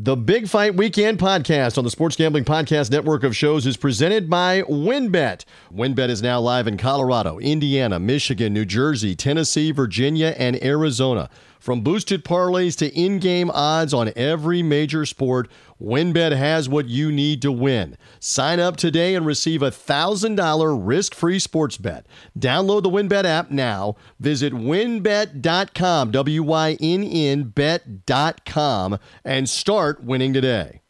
[0.00, 4.30] The Big Fight Weekend podcast on the Sports Gambling Podcast Network of shows is presented
[4.30, 5.44] by WynnBET.
[5.74, 11.28] WynnBET is now live in Colorado, Indiana, Michigan, New Jersey, Tennessee, Virginia, and Arizona.
[11.58, 15.48] From boosted parlays to in game odds on every major sport,
[15.80, 17.96] WynnBET has what you need to win.
[18.20, 22.06] Sign up today and receive a $1,000 risk free sports bet.
[22.38, 23.96] Download the WynnBET app now.
[24.20, 30.80] Visit wynnbet.com, W Y N N bet.com, and start winning today.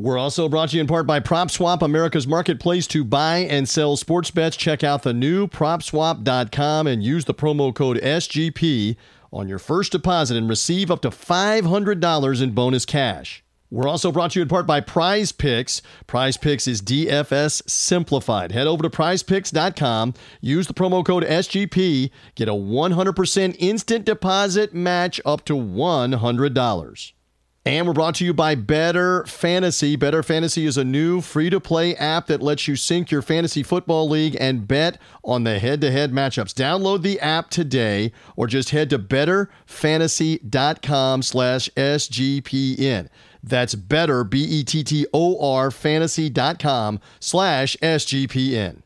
[0.00, 3.96] We're also brought to you in part by PropSwap, America's marketplace to buy and sell
[3.96, 4.56] sports bets.
[4.56, 8.96] Check out the new PropSwap.com and use the promo code SGP
[9.32, 13.44] on your first deposit and receive up to $500 in bonus cash.
[13.70, 15.82] We're also brought to you in part by Prize Picks.
[16.06, 18.52] Prize Picks is DFS simplified.
[18.52, 25.20] Head over to prizepicks.com, use the promo code SGP, get a 100% instant deposit match
[25.26, 27.12] up to $100.
[27.68, 29.94] And we're brought to you by Bettor Fantasy.
[29.94, 33.62] Bettor Fantasy is a new free to play app that lets you sync your fantasy
[33.62, 36.54] football league and bet on the head to head matchups.
[36.54, 43.08] Download the app today or just head to bettorfantasy.com slash SGPN.
[43.42, 48.80] That's bettor, B E T T O R, fantasy.com slash SGPN.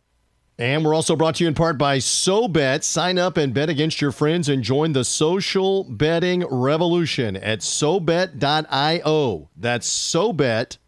[0.58, 2.84] And we're also brought to you in part by SoBet.
[2.84, 9.48] Sign up and bet against your friends and join the social betting revolution at SoBet.io.
[9.56, 10.78] That's SoBet.io.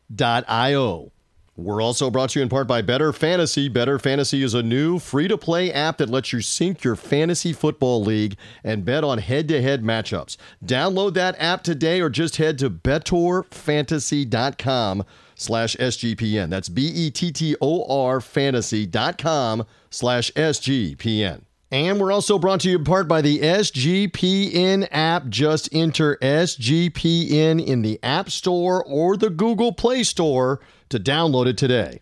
[1.56, 3.69] We're also brought to you in part by Bettor Fantasy.
[3.69, 7.52] Bettor Fantasy is a new free to play app that lets you sync your fantasy
[7.52, 10.36] football league and bet on head to head matchups.
[10.64, 15.05] Download that app today or just head to bettorfantasy.com
[15.36, 16.50] slash SGPN.
[16.50, 21.42] That's B E T T O R fantasy.com slash SGPN.
[21.70, 25.29] And we're also brought to you in part by the SGPN app.
[25.29, 31.59] Just enter SGPN in the App Store or the Google Play Store to download it
[31.59, 31.98] today.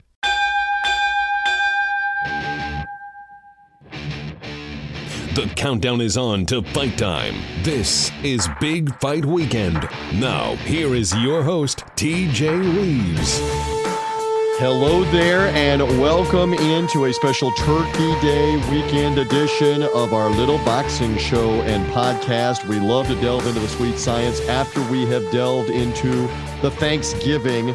[5.35, 7.35] The countdown is on to fight time.
[7.63, 9.89] This is Big Fight Weekend.
[10.13, 13.72] Now, here is your host, TJ Reeves.
[14.63, 21.19] Hello there, and welcome into a special Turkey Day weekend edition of our little boxing
[21.19, 22.69] show and podcast.
[22.69, 26.29] We love to delve into the sweet science after we have delved into
[26.61, 27.75] the Thanksgiving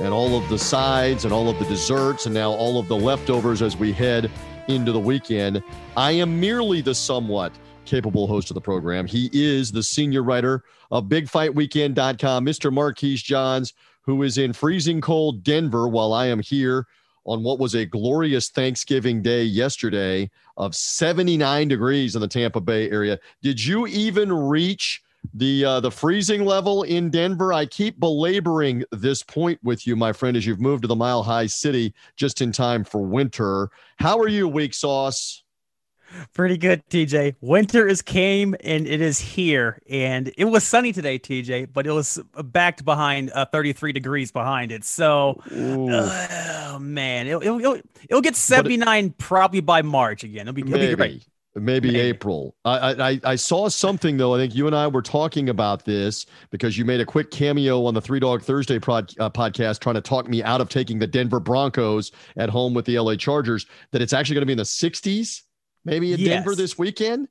[0.00, 2.96] and all of the sides and all of the desserts and now all of the
[2.96, 4.30] leftovers as we head
[4.68, 5.60] into the weekend.
[5.96, 7.52] I am merely the somewhat
[7.84, 9.08] capable host of the program.
[9.08, 10.62] He is the senior writer
[10.92, 12.72] of BigFightWeekend.com, Mr.
[12.72, 13.74] Marquise Johns,
[14.08, 16.86] who is in freezing cold Denver while I am here
[17.26, 22.90] on what was a glorious Thanksgiving day yesterday of 79 degrees in the Tampa Bay
[22.90, 23.18] area.
[23.42, 25.02] Did you even reach
[25.34, 27.52] the uh, the freezing level in Denver.
[27.52, 31.24] I keep belaboring this point with you, my friend, as you've moved to the Mile
[31.24, 33.68] High City just in time for winter.
[33.98, 35.42] How are you, Weak Sauce?
[36.34, 37.36] Pretty good, TJ.
[37.40, 41.92] Winter is came and it is here, and it was sunny today, TJ, but it
[41.92, 44.84] was backed behind uh, 33 degrees behind it.
[44.84, 50.48] So, oh man, it'll, it'll, it'll get 79 it, probably by March again.
[50.48, 51.26] It'll be, it'll be great.
[51.54, 52.54] Maybe, Maybe, April.
[52.64, 54.34] I, I I saw something though.
[54.34, 57.84] I think you and I were talking about this because you made a quick cameo
[57.84, 60.98] on the Three Dog Thursday prod, uh, podcast, trying to talk me out of taking
[60.98, 63.66] the Denver Broncos at home with the LA Chargers.
[63.92, 65.42] That it's actually going to be in the 60s,
[65.88, 66.28] maybe in yes.
[66.28, 67.28] Denver this weekend.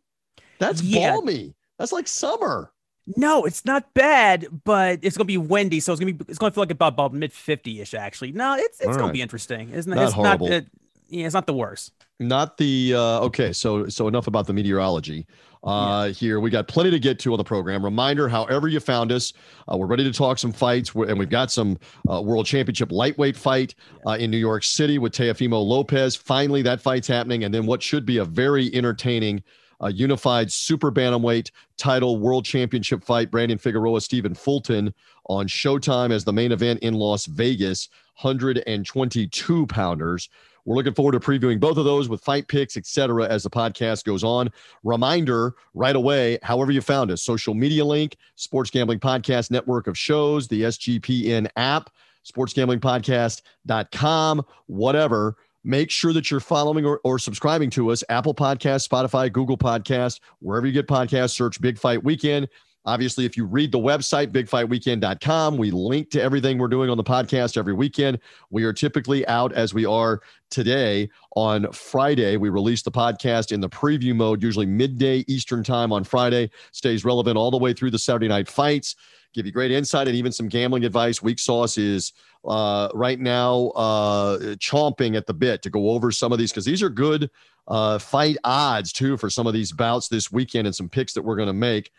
[0.59, 1.11] That's yeah.
[1.11, 1.55] balmy.
[1.77, 2.71] That's like summer.
[3.15, 6.51] No, it's not bad, but it's gonna be windy, so it's gonna be it's gonna
[6.51, 7.93] feel like about, about mid 50 ish.
[7.93, 9.69] Actually, no, it's it's gonna be interesting.
[9.69, 10.01] Isn't it?
[10.01, 10.49] It's horrible.
[10.49, 10.55] not.
[10.55, 10.67] It,
[11.09, 11.93] yeah, it's not the worst.
[12.19, 13.53] Not the uh, okay.
[13.53, 15.25] So so enough about the meteorology.
[15.67, 16.13] Uh, yeah.
[16.13, 17.83] Here we got plenty to get to on the program.
[17.83, 19.33] Reminder: however you found us,
[19.71, 21.77] uh, we're ready to talk some fights, and we've got some
[22.09, 23.75] uh, world championship lightweight fight
[24.07, 26.15] uh, in New York City with Teofimo Lopez.
[26.15, 29.43] Finally, that fight's happening, and then what should be a very entertaining.
[29.79, 34.91] Uh, unified super bantamweight title world championship fight brandon figueroa stephen fulton
[35.27, 37.87] on showtime as the main event in las vegas
[38.19, 40.29] 122 pounders
[40.67, 44.03] we're looking forward to previewing both of those with fight picks, etc., as the podcast
[44.03, 44.51] goes on.
[44.83, 49.97] Reminder right away, however you found us, social media link, Sports Gambling Podcast network of
[49.97, 51.89] shows, the SGPN app,
[52.25, 55.37] sportsgamblingpodcast.com, whatever.
[55.63, 60.19] Make sure that you're following or, or subscribing to us, Apple Podcast, Spotify, Google Podcast,
[60.39, 62.49] wherever you get podcasts, search Big Fight Weekend.
[62.87, 67.03] Obviously, if you read the website, bigfightweekend.com, we link to everything we're doing on the
[67.03, 68.17] podcast every weekend.
[68.49, 72.37] We are typically out as we are today on Friday.
[72.37, 77.03] We release the podcast in the preview mode, usually midday Eastern time on Friday, stays
[77.03, 78.95] relevant all the way through the Saturday night fights.
[79.33, 81.21] Give you great insight and even some gambling advice.
[81.21, 82.13] Weak Sauce is
[82.45, 86.63] uh, right now uh, chomping at the bit to go over some of these because
[86.63, 87.29] these are good
[87.67, 91.23] uh, fight odds too for some of these bouts this weekend and some picks that
[91.23, 91.91] we're going to make.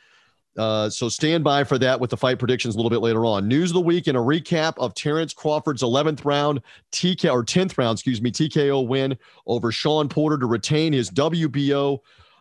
[0.56, 3.46] Uh, so stand by for that with the fight predictions a little bit later on.
[3.46, 6.60] News of the week and a recap of Terrence Crawford's 11th round
[6.92, 9.16] TK or 10th round, excuse me, TKO win
[9.46, 11.98] over Shawn Porter to retain his WBO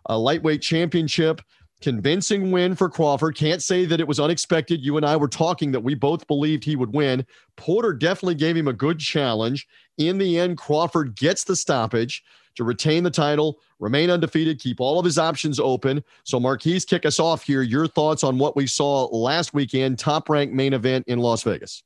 [0.10, 1.42] uh, lightweight championship.
[1.80, 3.36] Convincing win for Crawford.
[3.36, 4.84] Can't say that it was unexpected.
[4.84, 7.24] You and I were talking that we both believed he would win.
[7.56, 9.68] Porter definitely gave him a good challenge.
[10.00, 12.24] In the end, Crawford gets the stoppage
[12.58, 16.04] to retain the title, remain undefeated, keep all of his options open.
[16.24, 17.62] So, Marquise, kick us off here.
[17.62, 21.84] Your thoughts on what we saw last weekend, top ranked main event in Las Vegas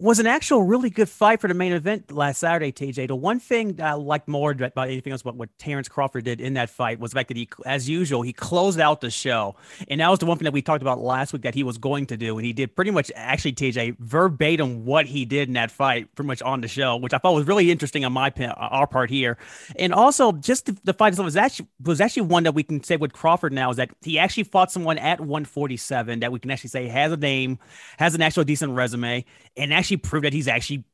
[0.00, 3.08] was an actual really good fight for the main event last Saturday, TJ.
[3.08, 6.40] The one thing that I liked more about anything else but what Terrence Crawford did
[6.40, 9.56] in that fight was the fact that he, as usual, he closed out the show.
[9.88, 11.76] And that was the one thing that we talked about last week that he was
[11.76, 12.38] going to do.
[12.38, 16.28] And he did pretty much, actually, TJ, verbatim what he did in that fight, pretty
[16.28, 19.36] much on the show, which I thought was really interesting on my our part here.
[19.76, 22.82] And also, just the, the fight itself was actually, was actually one that we can
[22.82, 26.50] say with Crawford now is that he actually fought someone at 147 that we can
[26.50, 27.58] actually say has a name,
[27.98, 29.26] has an actual decent resume,
[29.56, 30.84] and actually prove that he's actually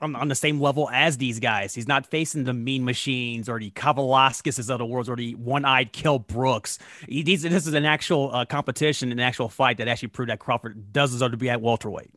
[0.00, 1.74] on, the same level as these guys.
[1.74, 5.92] He's not facing the mean machines or the Kavaliauskases of the world or the one-eyed
[5.92, 6.78] Kell Brooks.
[7.08, 10.92] He, this is an actual uh, competition, an actual fight that actually proved that Crawford
[10.92, 12.10] does deserve to be at welterweight.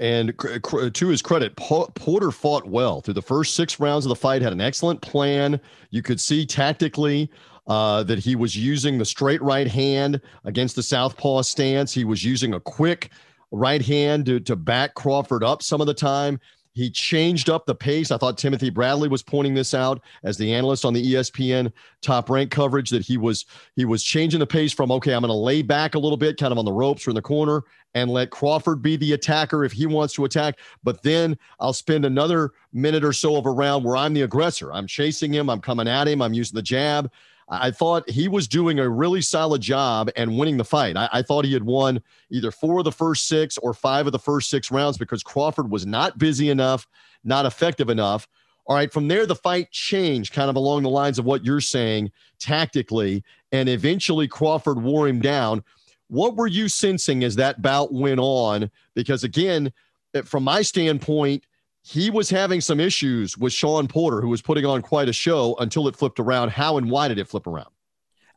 [0.00, 4.42] And to his credit, Porter fought well through the first six rounds of the fight.
[4.42, 5.60] Had an excellent plan.
[5.90, 7.30] You could see tactically
[7.68, 11.92] uh, that he was using the straight right hand against the southpaw stance.
[11.92, 13.10] He was using a quick
[13.52, 16.40] right hand to, to back Crawford up some of the time.
[16.74, 18.10] He changed up the pace.
[18.10, 21.70] I thought Timothy Bradley was pointing this out as the analyst on the ESPN
[22.00, 23.44] top rank coverage that he was
[23.76, 26.38] he was changing the pace from okay, I'm going to lay back a little bit,
[26.38, 27.62] kind of on the ropes or in the corner,
[27.94, 30.58] and let Crawford be the attacker if he wants to attack.
[30.82, 34.72] But then I'll spend another minute or so of a round where I'm the aggressor.
[34.72, 35.50] I'm chasing him.
[35.50, 36.22] I'm coming at him.
[36.22, 37.10] I'm using the jab.
[37.48, 40.96] I thought he was doing a really solid job and winning the fight.
[40.96, 44.12] I, I, thought he had won either four of the first six or five of
[44.12, 46.86] the first six rounds because Crawford was not busy enough,
[47.24, 48.28] not effective enough.
[48.66, 51.60] All right, from there, the fight changed kind of along the lines of what you're
[51.60, 55.64] saying tactically, and eventually Crawford wore him down.
[56.08, 58.70] What were you sensing as that bout went on?
[58.94, 59.72] Because again,
[60.14, 61.44] eh, from my standpoint,
[61.82, 65.56] he was having some issues with Shawn Porter, who was putting on quite a show
[65.58, 66.50] until it flipped around.
[66.50, 67.68] How and why did it flip around?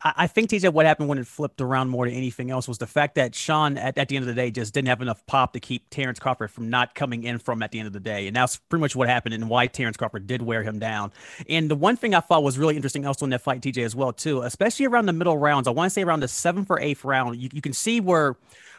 [0.03, 2.85] I think TJ, what happened when it flipped around more than anything else was the
[2.85, 5.53] fact that Shawn, at, at the end of the day, just didn't have enough pop
[5.53, 8.27] to keep Terrence Crawford from not coming in from at the end of the day.
[8.27, 11.11] And that's pretty much what happened and why Terrence Crawford did wear him down.
[11.49, 13.95] And the one thing I thought was really interesting also in that fight, TJ, as
[13.95, 16.79] well, too, especially around the middle rounds, I want to say around the seventh or
[16.79, 18.35] eighth round, you, you can see where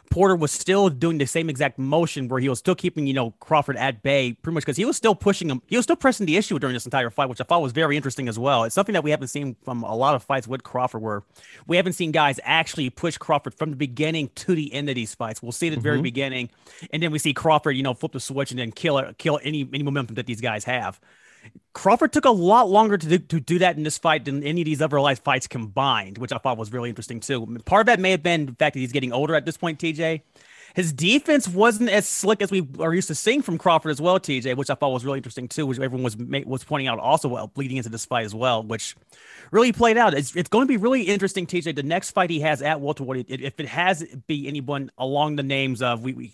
[0.09, 3.31] Porter was still doing the same exact motion where he was still keeping, you know,
[3.39, 5.61] Crawford at bay pretty much because he was still pushing him.
[5.67, 7.95] He was still pressing the issue during this entire fight, which I thought was very
[7.95, 8.63] interesting as well.
[8.63, 11.23] It's something that we haven't seen from a lot of fights with Crawford where
[11.67, 15.13] we haven't seen guys actually push Crawford from the beginning to the end of these
[15.13, 15.41] fights.
[15.41, 15.83] We'll see it at the mm-hmm.
[15.83, 16.49] very beginning,
[16.91, 19.67] and then we see Crawford, you know, flip the switch and then kill kill any
[19.73, 20.99] any momentum that these guys have.
[21.73, 24.61] Crawford took a lot longer to do, to do that in this fight than any
[24.61, 27.45] of these other live fights combined, which I thought was really interesting too.
[27.65, 29.79] Part of that may have been the fact that he's getting older at this point,
[29.79, 30.21] TJ.
[30.73, 34.19] His defense wasn't as slick as we are used to seeing from Crawford as well,
[34.19, 37.29] TJ, which I thought was really interesting too, which everyone was was pointing out also
[37.29, 38.95] well, bleeding into this fight as well, which
[39.51, 40.13] really played out.
[40.13, 41.75] It's, it's going to be really interesting, TJ.
[41.75, 45.81] The next fight he has at welterweight, if it has be anyone along the names
[45.81, 46.31] of we, we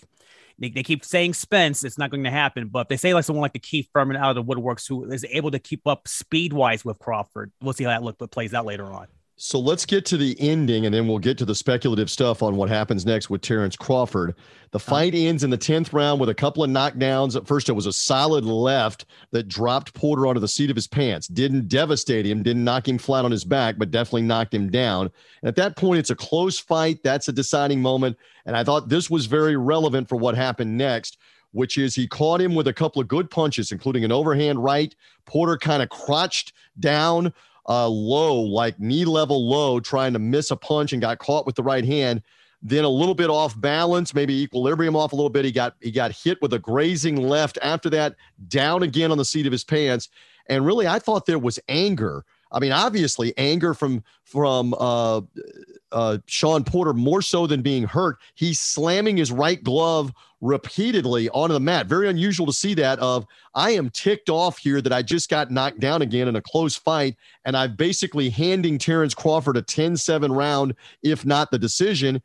[0.60, 2.68] they, they keep saying Spence, it's not going to happen.
[2.68, 5.12] But if they say like someone like the Keith Thurman out of the woodworks who
[5.12, 8.54] is able to keep up speed wise with Crawford, we'll see how that look plays
[8.54, 9.08] out later on.
[9.36, 12.56] So let's get to the ending and then we'll get to the speculative stuff on
[12.56, 14.36] what happens next with Terrence Crawford.
[14.72, 14.92] The uh-huh.
[14.92, 17.36] fight ends in the 10th round with a couple of knockdowns.
[17.36, 20.88] At first, it was a solid left that dropped Porter onto the seat of his
[20.88, 21.28] pants.
[21.28, 25.10] Didn't devastate him, didn't knock him flat on his back, but definitely knocked him down.
[25.42, 27.02] And at that point, it's a close fight.
[27.04, 28.18] That's a deciding moment.
[28.46, 31.18] And I thought this was very relevant for what happened next
[31.54, 34.96] which is he caught him with a couple of good punches, including an overhand right.
[35.25, 37.32] Porter kind of crouched down,
[37.67, 41.55] uh, low, like knee level low, trying to miss a punch and got caught with
[41.55, 42.22] the right hand.
[42.62, 45.43] Then a little bit off balance, maybe equilibrium off a little bit.
[45.43, 47.58] He got he got hit with a grazing left.
[47.62, 48.15] After that,
[48.48, 50.10] down again on the seat of his pants.
[50.48, 52.25] And really, I thought there was anger.
[52.53, 55.22] I mean, obviously, anger from from uh,
[55.94, 58.18] uh, Shawn Porter more so than being hurt.
[58.36, 61.88] He's slamming his right glove repeatedly onto the mat.
[61.88, 63.00] Very unusual to see that.
[63.00, 66.42] Of I am ticked off here that I just got knocked down again in a
[66.42, 72.22] close fight, and I'm basically handing Terrence Crawford a 10-7 round, if not the decision.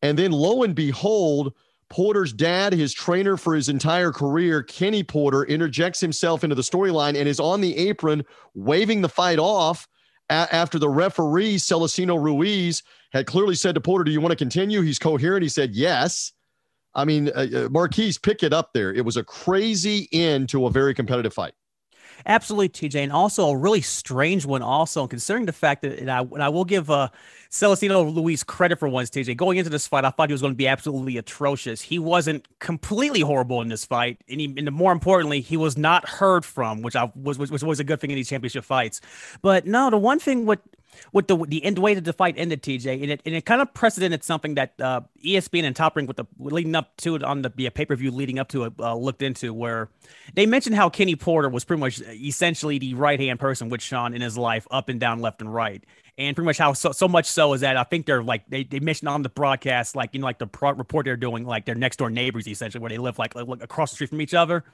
[0.00, 1.54] And then lo and behold,
[1.90, 7.18] Porter's dad, his trainer for his entire career, Kenny Porter, interjects himself into the storyline
[7.18, 9.86] and is on the apron waving the fight off
[10.32, 14.36] a- after the referee, Celestino Ruiz, had clearly said to Porter, Do you want to
[14.36, 14.80] continue?
[14.80, 15.42] He's coherent.
[15.42, 16.32] He said, Yes.
[16.94, 18.92] I mean, uh, uh Marquise, pick it up there.
[18.92, 21.54] It was a crazy end to a very competitive fight.
[22.26, 24.62] Absolutely, TJ, and also a really strange one.
[24.62, 27.08] Also, considering the fact that, and I, and I will give uh,
[27.50, 29.36] Celestino Ruiz credit for once, TJ.
[29.36, 31.82] Going into this fight, I thought he was going to be absolutely atrocious.
[31.82, 36.08] He wasn't completely horrible in this fight, and, he, and more importantly, he was not
[36.08, 39.00] heard from, which I was, was was always a good thing in these championship fights.
[39.42, 40.60] But no, the one thing with
[41.12, 43.60] with the the end way that the fight ended, TJ, and it and it kind
[43.60, 47.22] of precedented something that uh, ESPN and Top Rank with the leading up to it
[47.22, 49.88] on the yeah, pay per view leading up to it uh, looked into, where
[50.34, 54.14] they mentioned how Kenny Porter was pretty much essentially the right hand person with Shawn
[54.14, 55.84] in his life, up and down, left and right,
[56.18, 58.64] and pretty much how so, so much so is that I think they're like they,
[58.64, 61.64] they mentioned on the broadcast like you know like the pro- report they're doing like
[61.64, 64.34] their next door neighbors essentially where they live like, like across the street from each
[64.34, 64.64] other.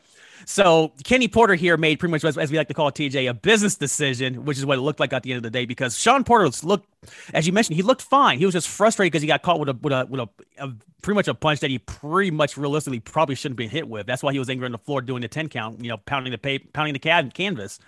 [0.46, 3.30] So Kenny Porter here made pretty much as, as we like to call it TJ
[3.30, 5.64] a business decision, which is what it looked like at the end of the day
[5.64, 6.86] because Shawn Porter looked
[7.32, 8.38] as you mentioned he looked fine.
[8.38, 10.28] He was just frustrated because he got caught with a with a with a,
[10.58, 14.06] a pretty much a punch that he pretty much realistically probably shouldn't be hit with.
[14.06, 16.32] That's why he was angry on the floor doing the 10 count, you know, pounding
[16.32, 17.78] the pay, pounding the can- canvas.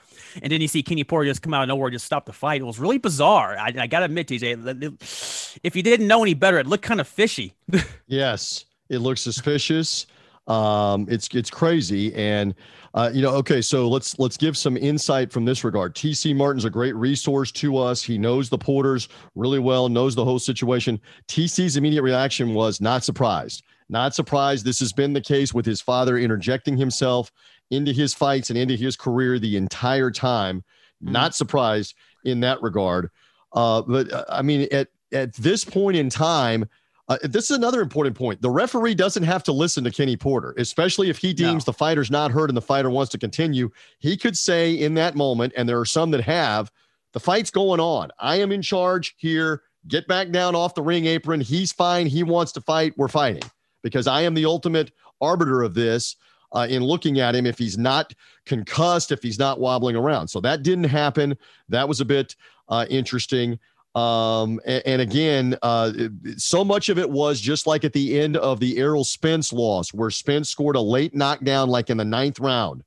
[0.42, 2.60] And then you see Kenny Porter just come out of nowhere, just stop the fight.
[2.60, 3.56] It was really bizarre.
[3.56, 7.00] I, I got to admit, TJ, if you didn't know any better, it looked kind
[7.00, 7.54] of fishy.
[8.06, 10.06] yes, it looks suspicious.
[10.50, 12.54] Um, it's it's crazy, and
[12.94, 15.94] uh, you know, okay, so let's let's give some insight from this regard.
[15.94, 18.02] TC Martin's a great resource to us.
[18.02, 21.00] He knows the Porters really well, knows the whole situation.
[21.28, 23.62] TC's immediate reaction was not surprised.
[23.88, 24.64] Not surprised.
[24.64, 27.30] This has been the case with his father interjecting himself
[27.70, 30.64] into his fights and into his career the entire time.
[31.02, 31.12] Mm-hmm.
[31.12, 33.10] Not surprised in that regard.
[33.52, 36.68] Uh, but uh, I mean, at at this point in time,
[37.10, 38.40] uh, this is another important point.
[38.40, 41.72] The referee doesn't have to listen to Kenny Porter, especially if he deems no.
[41.72, 43.68] the fighter's not hurt and the fighter wants to continue.
[43.98, 46.70] He could say in that moment, and there are some that have,
[47.12, 48.10] the fight's going on.
[48.20, 49.62] I am in charge here.
[49.88, 51.40] Get back down off the ring apron.
[51.40, 52.06] He's fine.
[52.06, 52.94] He wants to fight.
[52.96, 53.42] We're fighting
[53.82, 56.14] because I am the ultimate arbiter of this.
[56.52, 58.12] Uh, in looking at him, if he's not
[58.44, 60.26] concussed, if he's not wobbling around.
[60.26, 61.38] So that didn't happen.
[61.68, 62.34] That was a bit
[62.68, 63.56] uh, interesting.
[63.94, 65.92] Um, and, and again, uh,
[66.36, 69.92] so much of it was just like at the end of the Errol Spence loss,
[69.92, 72.84] where Spence scored a late knockdown, like in the ninth round.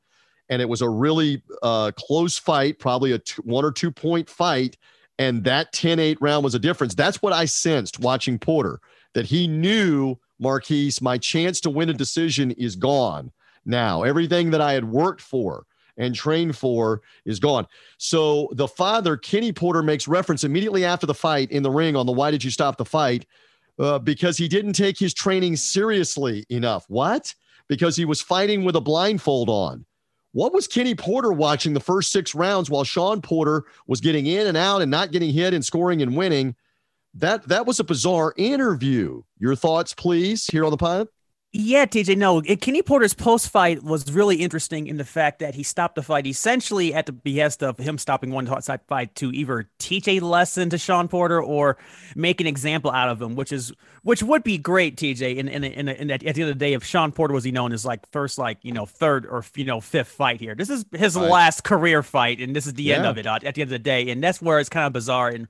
[0.50, 4.77] And it was a really uh, close fight, probably a one or two point fight.
[5.19, 6.95] And that 10 8 round was a difference.
[6.95, 8.79] That's what I sensed watching Porter,
[9.13, 13.31] that he knew, Marquise, my chance to win a decision is gone
[13.65, 14.03] now.
[14.03, 15.65] Everything that I had worked for
[15.97, 17.67] and trained for is gone.
[17.97, 22.05] So the father, Kenny Porter, makes reference immediately after the fight in the ring on
[22.05, 23.25] the why did you stop the fight?
[23.79, 26.85] Uh, because he didn't take his training seriously enough.
[26.88, 27.33] What?
[27.67, 29.85] Because he was fighting with a blindfold on.
[30.33, 34.47] What was Kenny Porter watching the first six rounds while Shawn Porter was getting in
[34.47, 36.55] and out and not getting hit and scoring and winning?
[37.13, 39.21] That that was a bizarre interview.
[39.38, 41.07] Your thoughts, please, here on the pod.
[41.55, 42.17] Yeah, TJ.
[42.17, 45.93] No, eh, Kenny Porter's post fight was really interesting in the fact that he stopped
[45.93, 50.07] the fight essentially at the behest of him stopping one side fight to either teach
[50.07, 51.77] a lesson to Shawn Porter or
[52.15, 55.36] make an example out of him, which is which would be great, TJ.
[55.36, 57.51] In in, in, in at the end of the day, if Shawn Porter was he
[57.51, 60.72] known as like first like you know third or you know fifth fight here, this
[60.72, 61.29] is his right.
[61.29, 62.95] last career fight, and this is the yeah.
[62.95, 64.88] end of it uh, at the end of the day, and that's where it's kind
[64.88, 65.48] of bizarre and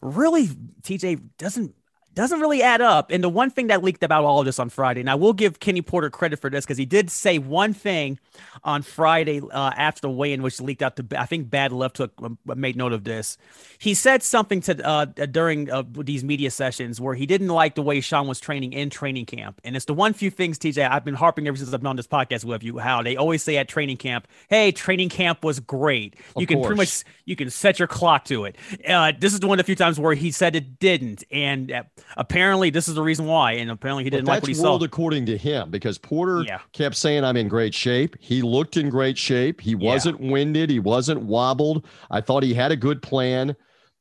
[0.00, 0.46] really
[0.82, 1.74] TJ doesn't
[2.14, 3.10] doesn't really add up.
[3.10, 5.32] And the one thing that leaked about all of this on Friday, and I will
[5.32, 8.18] give Kenny Porter credit for this because he did say one thing
[8.62, 12.12] on Friday uh, after the weigh-in, which leaked out to I think Bad Left Hook
[12.22, 13.36] uh, made note of this.
[13.78, 17.82] He said something to uh, during uh, these media sessions where he didn't like the
[17.82, 21.04] way Shawn was training in training camp, and it's the one few things TJ I've
[21.04, 23.56] been harping ever since I've been on this podcast with you how they always say
[23.56, 26.14] at training camp, "Hey, training camp was great.
[26.36, 26.66] Of you can course.
[26.66, 28.56] pretty much you can set your clock to it."
[28.88, 31.72] Uh, this is the one of the few times where he said it didn't, and
[31.72, 31.82] uh,
[32.16, 33.52] apparently this is the reason why.
[33.52, 34.84] And apparently he didn't like what he world saw.
[34.84, 36.60] according to him, because Porter yeah.
[36.72, 39.60] kept saying, "I'm in great shape." He looked in great shape.
[39.60, 40.70] He wasn't winded.
[40.70, 41.86] He wasn't wobbled.
[42.10, 43.56] I thought he had a good plan.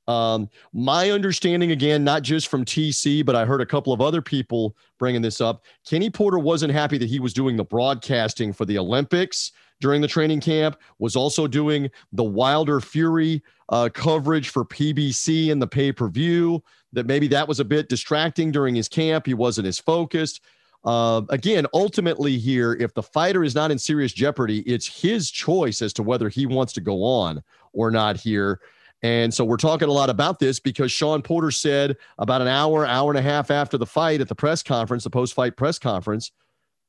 [0.08, 4.22] Um, my understanding, again, not just from TC, but I heard a couple of other
[4.22, 5.64] people bringing this up.
[5.88, 9.52] Kenny Porter wasn't happy that he was doing the broadcasting for the Olympics
[9.84, 15.62] during the training camp, was also doing the Wilder Fury uh, coverage for PBC and
[15.62, 16.64] the pay per view.
[16.94, 19.26] That maybe that was a bit distracting during his camp.
[19.26, 20.40] He wasn't as focused.
[20.86, 25.82] Uh, again, ultimately, here, if the fighter is not in serious jeopardy, it's his choice
[25.82, 28.62] as to whether he wants to go on or not here.
[29.02, 32.86] And so we're talking a lot about this because Shawn Porter said about an hour,
[32.86, 35.78] hour and a half after the fight at the press conference, the post fight press
[35.78, 36.32] conference,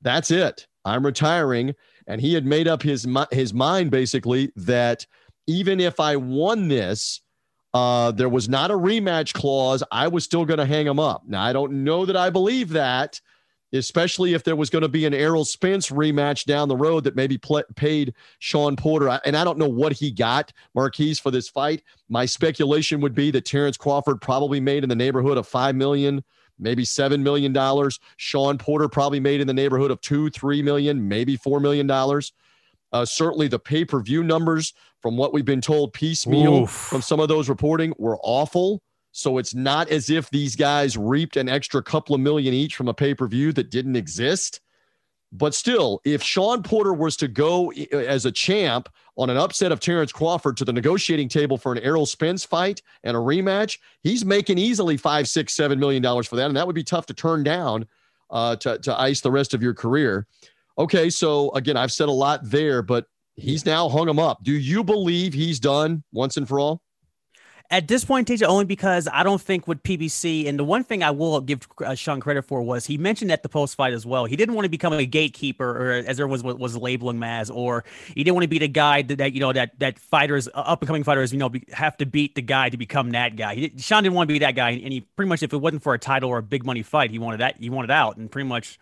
[0.01, 0.69] that's it.
[0.85, 1.75] I'm retiring.
[2.07, 5.07] And he had made up his, his mind basically that
[5.47, 7.21] even if I won this,
[7.73, 9.83] uh, there was not a rematch clause.
[9.91, 11.23] I was still going to hang him up.
[11.27, 13.21] Now, I don't know that I believe that
[13.75, 17.17] especially if there was going to be an Errol Spence rematch down the road that
[17.17, 19.21] maybe pl- paid Shawn Porter.
[19.25, 21.83] And I don't know what he got, Marquise, for this fight.
[22.09, 26.23] My speculation would be that Terrence Crawford probably made in the neighborhood of $5 million,
[26.59, 27.55] maybe $7 million.
[28.17, 31.91] Shawn Porter probably made in the neighborhood of two, 3 million, maybe $4 million.
[32.93, 36.71] Uh, certainly the pay per view numbers, from what we've been told piecemeal Oof.
[36.71, 38.81] from some of those reporting, were awful.
[39.13, 42.89] So it's not as if these guys reaped an extra couple of million each from
[42.89, 44.61] a pay per view that didn't exist.
[45.37, 49.81] But still, if Shawn Porter was to go as a champ on an upset of
[49.81, 54.25] Terrence Crawford to the negotiating table for an Errol Spence fight and a rematch, he's
[54.25, 56.47] making easily five, six, seven million dollars for that.
[56.47, 57.87] And that would be tough to turn down
[58.31, 60.29] uh, to, to ice the rest of your career.
[60.79, 64.45] Okay, so again, I've said a lot there, but he's now hung him up.
[64.45, 66.81] Do you believe he's done once and for all?
[67.71, 71.03] At this point, TJ, only because I don't think with PBC, and the one thing
[71.03, 74.05] I will give uh, Shawn credit for was he mentioned at the post fight as
[74.05, 74.27] well.
[74.27, 77.85] He didn't want to become a gatekeeper, or as there was was labeling as, or
[78.09, 80.61] he didn't want to be the guy that, that you know that that fighters, uh,
[80.61, 83.35] up and coming fighters, you know, be, have to beat the guy to become that
[83.35, 83.71] guy.
[83.79, 85.95] Shawn didn't want to be that guy, and he pretty much, if it wasn't for
[85.95, 87.57] a title or a big money fight, he wanted that.
[87.59, 88.79] He wanted out, and pretty much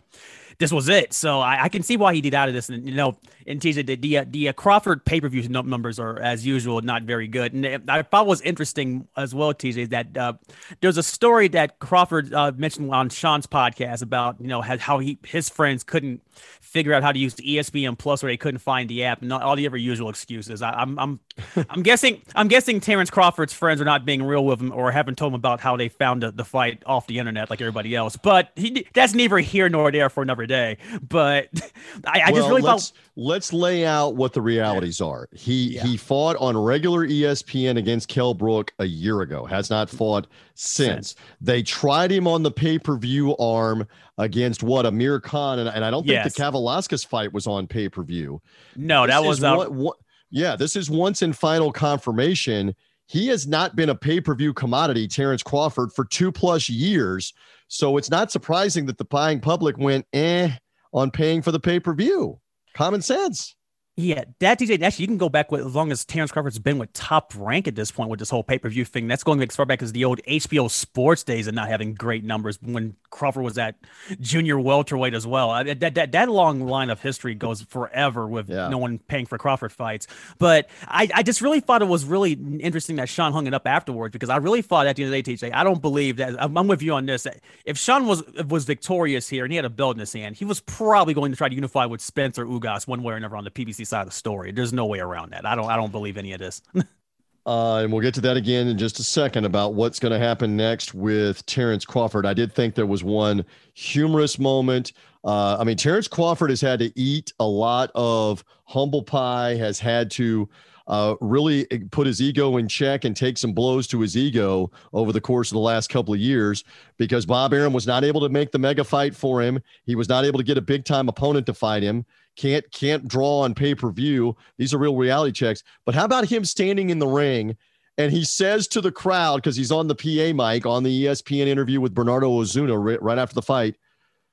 [0.59, 1.13] this was it.
[1.13, 2.69] So I, I, can see why he did out of this.
[2.69, 3.17] And you know,
[3.47, 7.03] and TJ, the the, the uh, Crawford pay per view numbers are as usual not
[7.03, 7.53] very good.
[7.53, 10.35] And I thought was interesting as well, TJ, that uh,
[10.81, 15.19] there's a story that Crawford uh, mentioned on Shawn's podcast about you know how he
[15.25, 16.23] his friends couldn't
[16.61, 19.33] figure out how to use the ESPN Plus or they couldn't find the app and
[19.33, 20.63] all the ever usual excuses.
[20.63, 21.21] I, am I'm
[21.57, 24.91] I'm, I'm guessing I'm guessing Terrence Crawford's friends are not being real with him or
[24.91, 27.95] haven't told him about how they found the, the fight off the internet like everybody
[27.95, 28.17] else.
[28.17, 30.79] But he that's neither here nor there for another day.
[31.07, 31.49] But
[32.07, 35.29] I, I well, just really let's, felt let's lay out what the realities are.
[35.33, 35.85] He yeah.
[35.85, 39.45] he fought on regular ESPN against Kell Brook a year ago.
[39.45, 41.15] Has not fought since.
[41.41, 43.87] They tried him on the pay per view arm
[44.19, 46.35] against what Amir Khan, and, and I don't think yes.
[46.35, 48.41] the Kavaliauskas fight was on pay per view.
[48.77, 49.97] No, this that was uh, what, what,
[50.31, 50.57] yeah.
[50.57, 52.75] This is once in final confirmation.
[53.07, 57.33] He has not been a pay per view commodity, Terrence Crawford, for two plus years.
[57.69, 60.51] So it's not surprising that the buying public went eh
[60.93, 62.39] on paying for the pay per view.
[62.75, 63.57] Common sense.
[63.95, 64.81] Yeah, that TJ.
[64.81, 67.69] Actually, you can go back with as long as Terrence Crawford's been with Top Rank
[67.69, 69.07] at this point with this whole pay per view thing.
[69.07, 72.25] That's going as far back as the old HBO Sports days and not having great
[72.25, 73.75] numbers when Crawford was at
[74.19, 75.51] junior welterweight as well.
[75.51, 78.69] I, that, that that long line of history goes forever with yeah.
[78.69, 80.07] no one paying for Crawford fights.
[80.39, 83.67] But I, I just really thought it was really interesting that Shawn hung it up
[83.67, 86.17] afterwards because I really thought at the end of the day, TJ, I don't believe
[86.17, 87.27] that I'm, I'm with you on this.
[87.67, 90.47] If Shawn was was victorious here and he had a belt in his hand, he
[90.47, 93.45] was probably going to try to unify with Spencer Ugas one way or another on
[93.45, 94.53] the PBC side of the story.
[94.53, 95.47] There's no way around that.
[95.47, 96.63] I don't I don't believe any of this.
[97.47, 100.19] uh, and we'll get to that again in just a second about what's going to
[100.19, 102.27] happen next with Terrence Crawford.
[102.27, 104.93] I did think there was one humorous moment.
[105.25, 109.79] Uh, I mean, Terrence Crawford has had to eat a lot of humble pie, has
[109.79, 110.49] had to
[110.87, 115.13] uh, really put his ego in check and take some blows to his ego over
[115.13, 116.65] the course of the last couple of years
[116.97, 119.61] because Bob Arum was not able to make the mega fight for him.
[119.85, 122.05] He was not able to get a big time opponent to fight him
[122.37, 124.37] can't can't draw on pay per view.
[124.59, 125.63] These are real reality checks.
[125.85, 127.57] But how about him standing in the ring
[127.99, 131.47] and he says to the crowd because he's on the PA mic on the ESPN
[131.47, 133.77] interview with Bernardo Osuna right after the fight.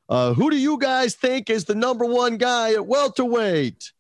[0.08, 3.92] Uh, who do you guys think is the number one guy at welterweight?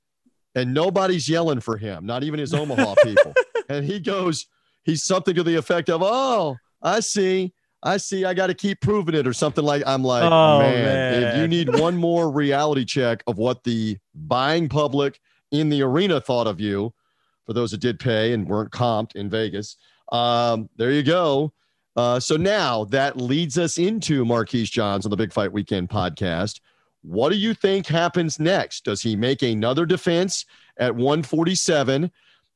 [0.55, 3.33] And nobody's yelling for him, not even his Omaha people.
[3.69, 4.47] and he goes,
[4.83, 8.81] he's something to the effect of, "Oh, I see." I see I got to keep
[8.81, 12.29] proving it or something like I'm like, oh, man, man, if you need one more
[12.29, 15.19] reality check of what the buying public
[15.51, 16.93] in the arena thought of you,
[17.45, 19.77] for those that did pay and weren't comped in Vegas,
[20.11, 21.53] um, there you go.
[21.95, 26.59] Uh, so now that leads us into Marquise Johns on the Big Fight Weekend podcast.
[27.01, 28.83] What do you think happens next?
[28.83, 30.45] Does he make another defense
[30.77, 32.11] at 147?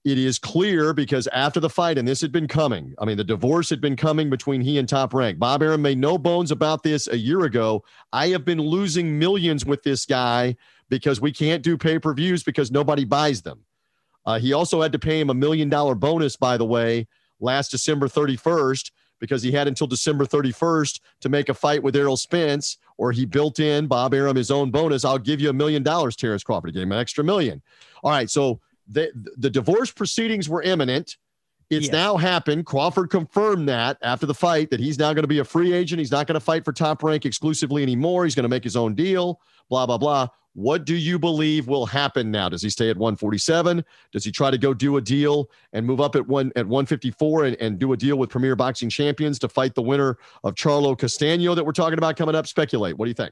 [0.05, 3.23] It is clear because after the fight, and this had been coming, I mean, the
[3.23, 5.39] divorce had been coming between he and Top Rank.
[5.39, 7.83] Bob Arum made no bones about this a year ago.
[8.11, 10.57] I have been losing millions with this guy
[10.89, 13.61] because we can't do pay per views because nobody buys them.
[14.25, 17.07] Uh, he also had to pay him a million dollar bonus, by the way,
[17.39, 18.91] last December 31st
[19.23, 23.25] because he had until December 31st to make a fight with Errol Spence, or he
[23.25, 25.05] built in Bob Arum his own bonus.
[25.05, 26.71] I'll give you a million dollars, Terrence Crawford.
[26.71, 27.61] He gave him an extra million.
[28.03, 28.29] All right.
[28.29, 31.17] So the, the divorce proceedings were imminent.
[31.69, 31.93] It's yes.
[31.93, 32.65] now happened.
[32.65, 35.99] Crawford confirmed that after the fight that he's now going to be a free agent.
[35.99, 38.25] He's not going to fight for top rank exclusively anymore.
[38.25, 40.27] He's going to make his own deal, blah, blah, blah.
[40.55, 42.47] What do you believe will happen now?
[42.47, 43.83] Does he stay at 147?
[44.11, 47.45] Does he try to go do a deal and move up at one at 154
[47.45, 50.95] and, and do a deal with Premier Boxing Champions to fight the winner of Charlo
[50.95, 52.45] Castaño that we're talking about coming up?
[52.45, 52.97] Speculate.
[52.97, 53.31] What do you think?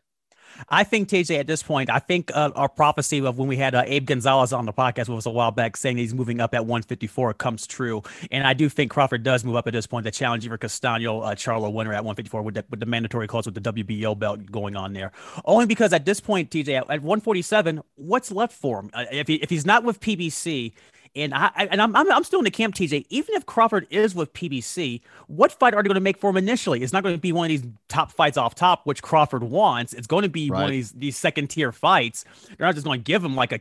[0.70, 3.76] I think TJ at this point, I think uh, our prophecy of when we had
[3.76, 6.66] uh, Abe Gonzalez on the podcast was a while back saying he's moving up at
[6.66, 10.04] 154 comes true, and I do think Crawford does move up at this point.
[10.04, 13.46] The challenge for Castaño, uh, Charlo winner at 154 with the, with the mandatory clause
[13.46, 15.12] with the WBO belt going on there.
[15.46, 18.90] Only because at this point, TJ at, at 147, what's left for him?
[18.94, 20.74] Uh, if he, if he's not with PBC
[21.16, 23.06] and I and I'm, I'm, I'm still in the camp, TJ.
[23.10, 26.38] Even if Crawford is with PBC, what fight are they going to make for him
[26.38, 26.82] initially?
[26.84, 29.94] It's not going to be one of these top fights off top, which Crawford wants.
[29.94, 30.58] It's going to be right.
[30.58, 32.24] one of these these second tier fights.
[32.58, 33.60] They're not just going to give him like a.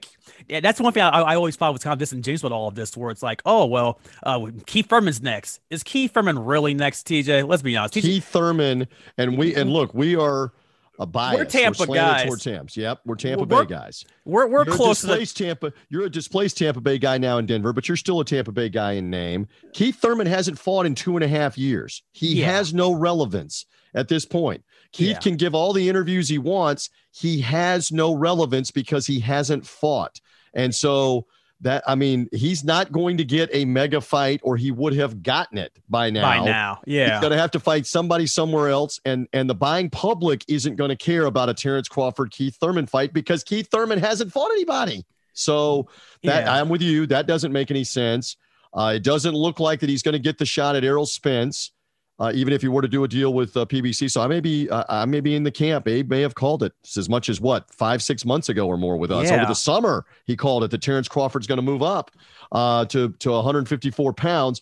[0.49, 2.75] Yeah, that's one thing I, I always thought was kind of disingenuous with all of
[2.75, 5.61] this, where it's like, oh well, uh, Keith Thurman's next.
[5.71, 7.49] Is Keith Thurman really next, TJ?
[7.49, 7.95] Let's be honest.
[7.95, 8.87] TJ, Keith Thurman,
[9.19, 10.53] and we and look, we are
[11.01, 11.39] a bias.
[11.39, 12.45] We're Tampa we're guys.
[12.45, 12.73] Tampa.
[12.79, 14.05] Yep, we're Tampa we're, Bay guys.
[14.27, 15.73] We're we're you're close to displaced Tampa.
[15.89, 18.69] You're a displaced Tampa Bay guy now in Denver, but you're still a Tampa Bay
[18.69, 19.49] guy in name.
[19.73, 22.03] Keith Thurman hasn't fought in two and a half years.
[22.13, 22.53] He yeah.
[22.53, 24.63] has no relevance at this point.
[24.93, 25.19] Keith yeah.
[25.19, 26.91] can give all the interviews he wants.
[27.13, 30.21] He has no relevance because he hasn't fought,
[30.53, 31.27] and so
[31.63, 35.23] that I mean, he's not going to get a mega fight, or he would have
[35.23, 36.23] gotten it by now.
[36.23, 39.55] By now, yeah, he's going to have to fight somebody somewhere else, and and the
[39.55, 43.69] buying public isn't going to care about a Terrence Crawford Keith Thurman fight because Keith
[43.71, 45.05] Thurman hasn't fought anybody.
[45.33, 45.89] So
[46.23, 46.55] that yeah.
[46.55, 47.07] I'm with you.
[47.07, 48.37] That doesn't make any sense.
[48.73, 51.73] Uh, it doesn't look like that he's going to get the shot at Errol Spence
[52.21, 54.11] uh, even if you were to do a deal with uh, PBC.
[54.11, 55.89] So I may be uh, I may be in the camp.
[55.89, 58.99] Abe may have called it as much as what five six months ago or more
[58.99, 59.37] with us yeah.
[59.37, 60.05] over the summer.
[60.27, 62.11] He called it that Terrence Crawford's going to move up
[62.53, 64.61] uh, to to 154 pounds.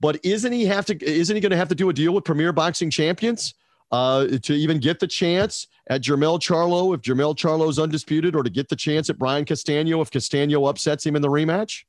[0.00, 1.04] But isn't he have to?
[1.04, 3.54] Isn't he going to have to do a deal with Premier Boxing Champions
[3.92, 8.42] uh, to even get the chance at Jermell Charlo if Jermell Charlo is undisputed, or
[8.42, 11.84] to get the chance at Brian Castaño if Castaño upsets him in the rematch?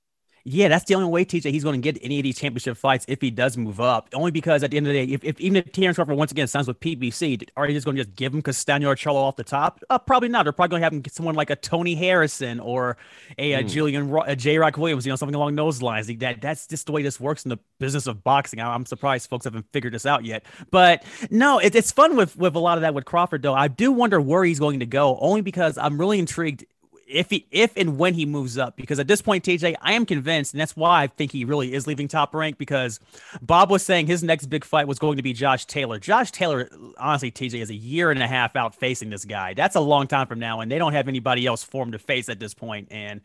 [0.50, 3.04] Yeah, that's the only way, TJ, he's going to get any of these championship fights
[3.10, 4.08] if he does move up.
[4.14, 6.32] Only because at the end of the day, if, if even if Terrence Crawford once
[6.32, 9.16] again signs with PBC, are they just going to just give him Castaño or Charlo
[9.16, 9.82] off the top?
[9.90, 10.44] Uh, probably not.
[10.44, 12.96] They're probably going to have him get someone like a Tony Harrison or
[13.38, 13.60] a, mm.
[13.60, 14.58] a Julian a J.
[14.58, 16.08] Rock Williams, you know, something along those lines.
[16.08, 18.62] That that's just the way this works in the business of boxing.
[18.62, 20.46] I'm surprised folks haven't figured this out yet.
[20.72, 23.54] But no, it, it's fun with with a lot of that with Crawford though.
[23.54, 26.64] I do wonder where he's going to go, only because I'm really intrigued
[27.08, 30.06] if he if and when he moves up because at this point TJ I am
[30.06, 33.00] convinced and that's why I think he really is leaving top rank because
[33.42, 36.00] Bob was saying his next big fight was going to be Josh Taylor.
[36.00, 39.54] Josh Taylor honestly TJ is a year and a half out facing this guy.
[39.54, 42.00] That's a long time from now and they don't have anybody else for him to
[42.00, 42.68] face at this point.
[42.68, 43.22] point and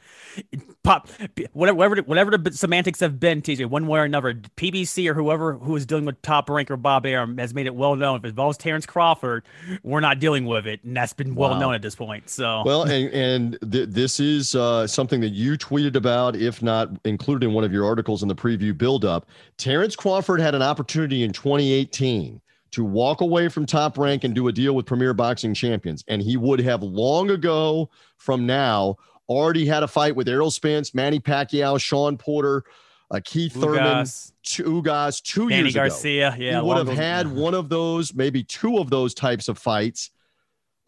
[0.82, 1.08] pop
[1.52, 5.54] whatever whatever, whatever the semantics have been TJ one way or another PBC or whoever
[5.54, 8.24] who is dealing with top rank or Bob Arum has made it well known if
[8.24, 9.44] it involves Terrence Crawford
[9.82, 11.58] we're not dealing with it and that's been well wow.
[11.58, 12.30] known at this point.
[12.30, 16.90] So well and and th- this is uh, something that you tweeted about, if not
[17.04, 19.26] included in one of your articles in the preview buildup.
[19.56, 22.40] Terrence Crawford had an opportunity in 2018
[22.72, 26.04] to walk away from top rank and do a deal with Premier Boxing Champions.
[26.08, 28.96] And he would have long ago from now
[29.28, 32.64] already had a fight with Errol Spence, Manny Pacquiao, Shawn Porter,
[33.10, 33.60] uh, Keith Ugas.
[33.60, 34.06] Thurman,
[34.42, 36.36] two guys, two Danny years Garcia, ago.
[36.38, 40.10] Yeah, he would have had one of those, maybe two of those types of fights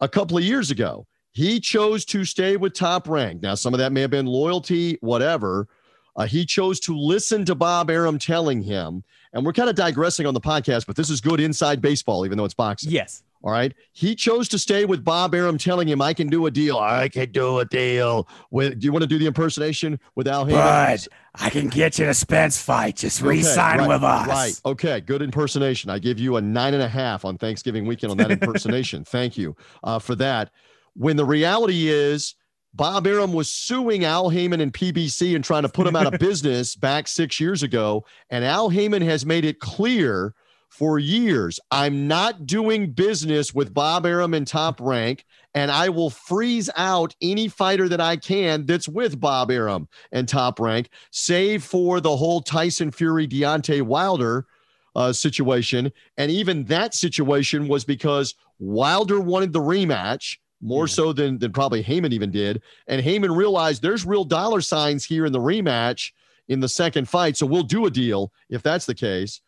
[0.01, 1.05] a couple of years ago.
[1.35, 3.41] He chose to stay with Top Rank.
[3.41, 5.67] Now, some of that may have been loyalty, whatever.
[6.15, 10.25] Uh, he chose to listen to Bob Arum telling him, and we're kind of digressing
[10.25, 12.89] on the podcast, but this is good inside baseball, even though it's boxing.
[12.89, 13.21] Yes.
[13.43, 13.73] All right.
[13.91, 16.77] He chose to stay with Bob Arum telling him, I can do a deal.
[16.77, 18.79] I can do a deal with.
[18.79, 20.45] Do you want to do the impersonation with Al?
[20.45, 22.95] But I can get you a Spence fight.
[22.95, 24.27] Just okay, re-sign right, with us.
[24.29, 24.61] Right.
[24.65, 25.01] Okay.
[25.01, 25.89] Good impersonation.
[25.89, 29.03] I give you a nine and a half on Thanksgiving weekend on that impersonation.
[29.03, 30.49] Thank you uh, for that
[30.95, 32.35] when the reality is
[32.73, 36.19] Bob Arum was suing Al Haymon and PBC and trying to put him out of
[36.19, 38.05] business back six years ago.
[38.29, 40.33] And Al Haymon has made it clear
[40.69, 46.09] for years I'm not doing business with Bob Arum and Top Rank, and I will
[46.09, 51.63] freeze out any fighter that I can that's with Bob Arum and Top Rank, save
[51.63, 54.47] for the whole Tyson Fury Deontay Wilder
[54.97, 55.93] uh, situation.
[56.17, 60.89] And even that situation was because Wilder wanted the rematch more hmm.
[60.89, 62.61] so than than probably Haymon even did.
[62.87, 66.11] And Haymon realized there's real dollar signs here in the rematch
[66.47, 67.37] in the second fight.
[67.37, 69.41] So we'll do a deal if that's the case.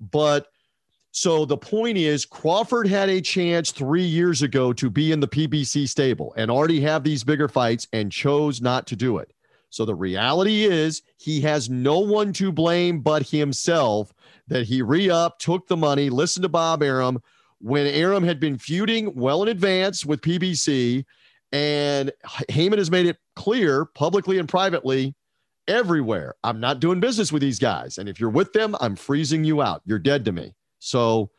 [0.00, 0.48] But
[1.12, 5.28] so the point is, Crawford had a chance three years ago to be in the
[5.28, 9.32] PBC stable and already have these bigger fights and chose not to do it.
[9.70, 14.12] So the reality is, he has no one to blame but himself
[14.48, 17.22] that he re upped, took the money, listened to Bob Arum
[17.64, 21.02] when Arum had been feuding well in advance with PBC.
[21.50, 22.12] And
[22.50, 25.14] Haymon has made it clear publicly and privately
[25.66, 27.96] everywhere I'm not doing business with these guys.
[27.96, 29.80] And if you're with them, I'm freezing you out.
[29.86, 30.52] You're dead to me.
[30.78, 31.30] So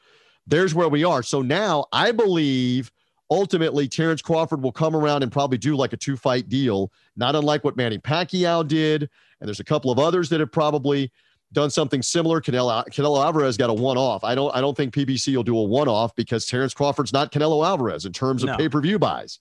[0.47, 1.21] there's where we are.
[1.21, 2.91] So now I believe
[3.29, 7.35] ultimately Terrence Crawford will come around and probably do like a two fight deal, not
[7.35, 9.03] unlike what Manny Pacquiao did.
[9.39, 11.11] And there's a couple of others that have probably
[11.53, 12.41] done something similar.
[12.41, 14.23] Canelo, Canelo Alvarez got a one off.
[14.23, 17.31] I don't I don't think PBC will do a one off because Terrence Crawford's not
[17.31, 18.57] Canelo Alvarez in terms of no.
[18.57, 19.39] pay per view buys.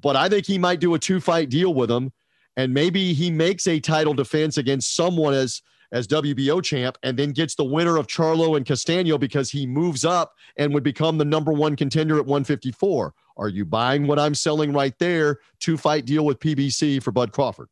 [0.00, 2.12] But I think he might do a two fight deal with him.
[2.56, 5.62] And maybe he makes a title defense against someone as
[5.92, 10.04] as WBO champ and then gets the winner of Charlo and Castaño because he moves
[10.04, 13.14] up and would become the number one contender at 154.
[13.36, 15.38] Are you buying what I'm selling right there?
[15.60, 17.68] Two fight deal with PBC for Bud Crawford.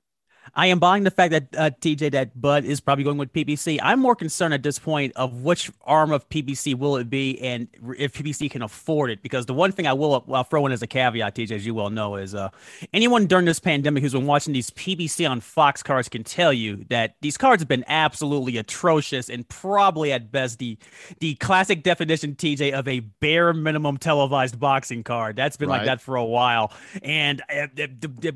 [0.55, 3.79] I am buying the fact that uh, TJ that Bud is probably going with PBC.
[3.83, 7.69] I'm more concerned at this point of which arm of PBC will it be, and
[7.97, 9.23] if PBC can afford it.
[9.23, 11.75] Because the one thing I will I'll throw in as a caveat, TJ, as you
[11.75, 12.51] well know, is uh,
[12.93, 16.85] anyone during this pandemic who's been watching these PBC on Fox cards can tell you
[16.89, 20.77] that these cards have been absolutely atrocious and probably at best the
[21.21, 25.37] the classic definition, TJ, of a bare minimum televised boxing card.
[25.37, 25.79] That's been right.
[25.79, 27.67] like that for a while, and uh,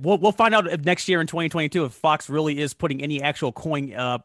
[0.00, 3.50] we'll, we'll find out next year in 2022 if Fox really is putting any actual
[3.50, 4.18] coin uh,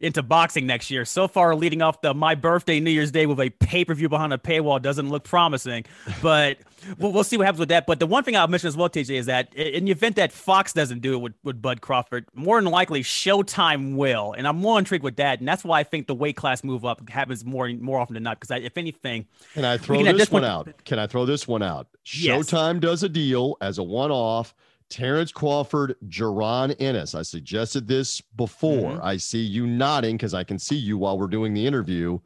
[0.00, 1.04] into boxing next year.
[1.04, 4.08] So far, leading off the my birthday, New Year's Day with a pay per view
[4.08, 5.84] behind a paywall doesn't look promising,
[6.20, 6.58] but
[6.98, 7.86] we'll, we'll see what happens with that.
[7.86, 10.32] But the one thing I'll mention as well, TJ, is that in the event that
[10.32, 14.56] Fox doesn't do it with, with Bud Crawford, more than likely Showtime will, and I'm
[14.56, 15.38] more intrigued with that.
[15.38, 18.24] And that's why I think the weight class move up happens more more often than
[18.24, 18.40] not.
[18.40, 20.68] Because if anything, can I throw this, this, one out?
[20.84, 21.86] Can I throw this one out?
[22.04, 22.80] Showtime yes.
[22.82, 24.52] does a deal as a one off
[24.90, 27.14] Terrence Crawford, Jaron Ennis.
[27.14, 28.92] I suggested this before.
[28.92, 29.04] Mm-hmm.
[29.04, 32.18] I see you nodding because I can see you while we're doing the interview.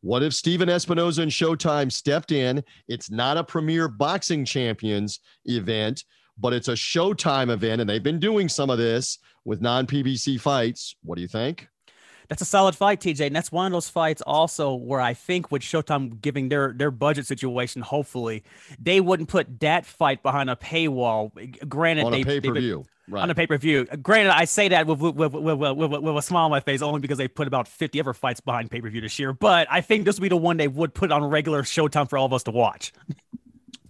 [0.00, 2.64] What if Stephen Espinoza and Showtime stepped in?
[2.88, 6.04] It's not a premier boxing champions event,
[6.38, 10.40] but it's a Showtime event, and they've been doing some of this with non PBC
[10.40, 10.96] fights.
[11.02, 11.68] What do you think?
[12.32, 13.26] That's a solid fight, TJ.
[13.26, 16.90] And that's one of those fights also where I think with Showtime giving their their
[16.90, 18.42] budget situation, hopefully
[18.80, 21.30] they wouldn't put that fight behind a paywall.
[21.68, 22.86] Granted, on a pay per view.
[23.06, 23.22] Right.
[23.22, 23.84] On a pay per view.
[23.84, 27.00] Granted, I say that with with, with, with, with, a smile on my face only
[27.00, 29.34] because they put about 50 other fights behind pay per view this year.
[29.34, 32.16] But I think this would be the one they would put on regular Showtime for
[32.16, 32.94] all of us to watch.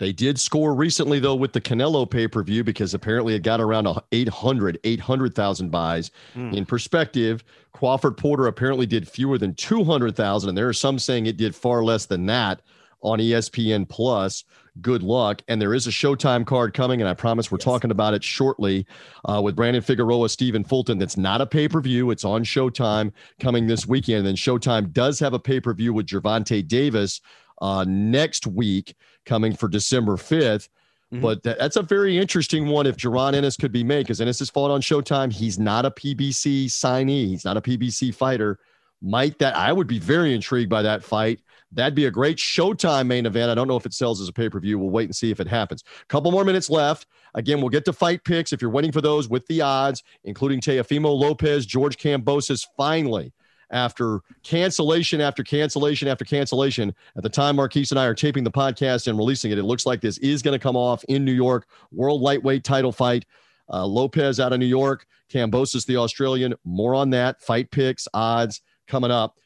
[0.03, 3.61] They did score recently, though, with the Canelo pay per view because apparently it got
[3.61, 6.11] around 800, 800,000 buys.
[6.35, 6.57] Mm.
[6.57, 10.49] In perspective, Crawford Porter apparently did fewer than 200,000.
[10.49, 12.63] And there are some saying it did far less than that
[13.03, 14.43] on ESPN Plus.
[14.81, 15.41] Good luck.
[15.47, 17.65] And there is a Showtime card coming, and I promise we're yes.
[17.65, 18.85] talking about it shortly
[19.27, 20.99] uh, with Brandon Figueroa, Stephen Fulton.
[20.99, 24.19] That's not a pay per view, it's on Showtime coming this weekend.
[24.19, 27.21] And then Showtime does have a pay per view with Gervonta Davis
[27.61, 28.95] uh, next week
[29.27, 30.69] coming for December 5th.
[31.13, 31.21] Mm-hmm.
[31.21, 34.39] But that, that's a very interesting one if Jaron Ennis could be made because Ennis
[34.39, 35.33] has fought on Showtime.
[35.33, 38.59] He's not a PBC signee, he's not a PBC fighter.
[39.05, 41.41] Might that I would be very intrigued by that fight.
[41.73, 43.51] That'd be a great Showtime main event.
[43.51, 44.79] I don't know if it sells as a pay per view.
[44.79, 45.83] We'll wait and see if it happens.
[46.03, 47.07] A Couple more minutes left.
[47.35, 50.61] Again, we'll get to fight picks if you're waiting for those with the odds, including
[50.61, 53.33] Teofimo Lopez, George Kambosos finally
[53.73, 56.95] after cancellation after cancellation after cancellation.
[57.17, 59.87] At the time Marquise and I are taping the podcast and releasing it, it looks
[59.87, 61.67] like this is going to come off in New York.
[61.91, 63.25] World lightweight title fight.
[63.73, 66.55] Uh, Lopez out of New York, Kambosos the Australian.
[66.65, 67.41] More on that.
[67.41, 69.39] Fight picks, odds coming up.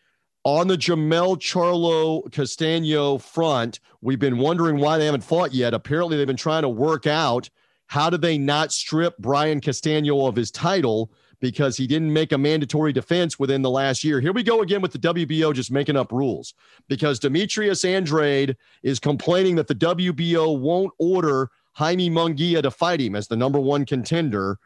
[0.42, 5.74] On the Jermell Charlo Castaño front, we've been wondering why they haven't fought yet.
[5.74, 7.50] Apparently, they've been trying to work out
[7.88, 11.10] how do they not strip Brian Castaño of his title
[11.40, 14.20] because he didn't make a mandatory defense within the last year.
[14.20, 16.54] Here we go again with the WBO just making up rules
[16.88, 23.14] because Demetrius Andrade is complaining that the WBO won't order Jaime Munguia to fight him
[23.14, 24.58] as the number one contender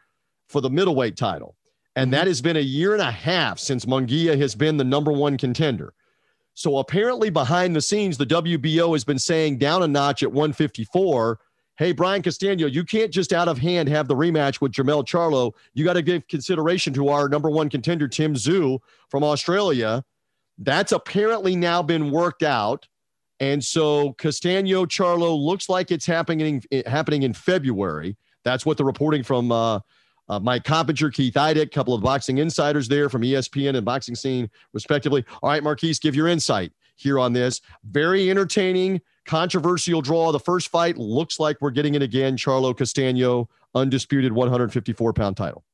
[0.48, 1.56] for the middleweight title.
[1.96, 2.12] And mm-hmm.
[2.12, 5.36] that has been a year and a half since Munguia has been the number one
[5.36, 5.92] contender.
[6.54, 11.38] So apparently, behind the scenes, the WBO has been saying down a notch at 154
[11.80, 15.54] hey, Brian Castaño, you can't just out of hand have the rematch with Jermell Charlo.
[15.72, 20.04] You got to give consideration to our number one contender, Tim Tszyu from Australia.
[20.58, 22.86] That's apparently now been worked out.
[23.40, 28.18] And so Castano Charlo looks like it's happening happening in February.
[28.44, 29.80] That's what the reporting from uh,
[30.28, 34.14] uh, Mike Coppinger, Keith Idec, a couple of boxing insiders there from ESPN and Boxing
[34.14, 35.24] Scene, respectively.
[35.42, 37.62] All right, Marquise, give your insight here on this.
[37.84, 40.32] Very entertaining, controversial draw.
[40.32, 42.36] The first fight looks like we're getting it again.
[42.36, 45.64] Charlo Castano, undisputed 154 pound title.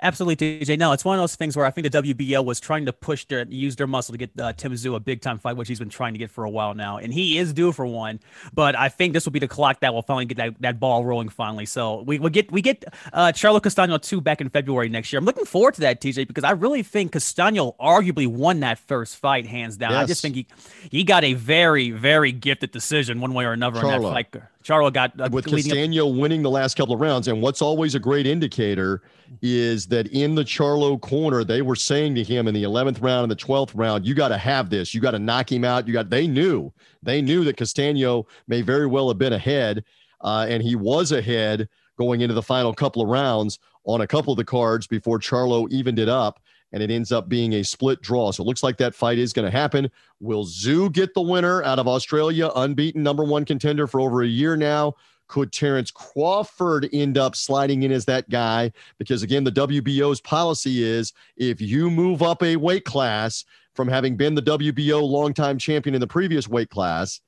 [0.00, 0.78] Absolutely, TJ.
[0.78, 3.24] No, it's one of those things where I think the WBO was trying to push
[3.24, 5.80] their use their muscle to get uh, Tim Tszyu a big time fight, which he's
[5.80, 8.20] been trying to get for a while now, and he is due for one.
[8.54, 11.04] But I think this will be the clock that will finally get that, that ball
[11.04, 11.66] rolling finally.
[11.66, 15.18] So we we get we get uh, Charlo Castano two back in February next year.
[15.18, 19.16] I'm looking forward to that, TJ, because I really think Castano arguably won that first
[19.16, 19.92] fight hands down.
[19.92, 20.02] Yes.
[20.02, 20.46] I just think he
[20.90, 23.96] he got a very very gifted decision one way or another Charlo.
[23.96, 24.42] in that fight.
[24.68, 27.94] Charlo got uh, with Castano up- winning the last couple of rounds, and what's always
[27.94, 29.02] a great indicator
[29.40, 33.22] is that in the Charlo corner, they were saying to him in the 11th round
[33.22, 34.92] and the 12th round, "You got to have this.
[34.92, 35.86] You got to knock him out.
[35.86, 36.70] You got." They knew,
[37.02, 39.84] they knew that Castano may very well have been ahead,
[40.20, 44.34] uh, and he was ahead going into the final couple of rounds on a couple
[44.34, 46.40] of the cards before Charlo evened it up
[46.72, 48.30] and it ends up being a split draw.
[48.30, 49.90] So it looks like that fight is going to happen.
[50.20, 54.26] Will Tszyu get the winner out of Australia, unbeaten number one contender for over a
[54.26, 54.94] year now?
[55.28, 58.72] Could Terrence Crawford end up sliding in as that guy?
[58.98, 64.16] Because again, the WBO's policy is if you move up a weight class from having
[64.16, 67.20] been the WBO longtime champion in the previous weight class,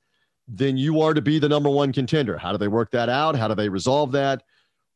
[0.47, 2.37] then you are to be the number one contender.
[2.37, 3.35] How do they work that out?
[3.35, 4.43] How do they resolve that?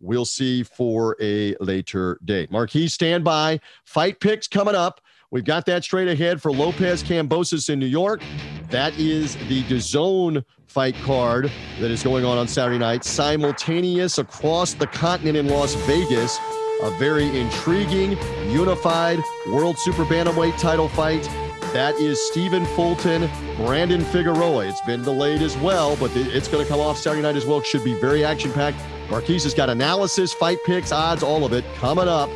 [0.05, 2.51] We'll see for a later date.
[2.51, 3.59] Marquise, stand by.
[3.85, 5.01] Fight picks coming up.
[5.31, 8.21] We've got that straight ahead for Lopez Kambosos in New York.
[8.69, 14.73] That is the DAZN fight card that is going on on Saturday night, simultaneous across
[14.73, 16.39] the continent in Las Vegas.
[16.83, 18.17] A very intriguing,
[18.49, 21.27] unified World Super Bantamweight title fight.
[21.75, 24.65] That is Stephen Fulton, Brandon Figueroa.
[24.65, 27.61] It's been delayed as well, but it's going to come off Saturday night as well.
[27.61, 28.77] Should be very action packed.
[29.09, 32.29] Marquise has got analysis, fight picks, odds, all of it coming up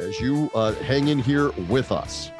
[0.00, 2.30] as you uh, hang in here with us.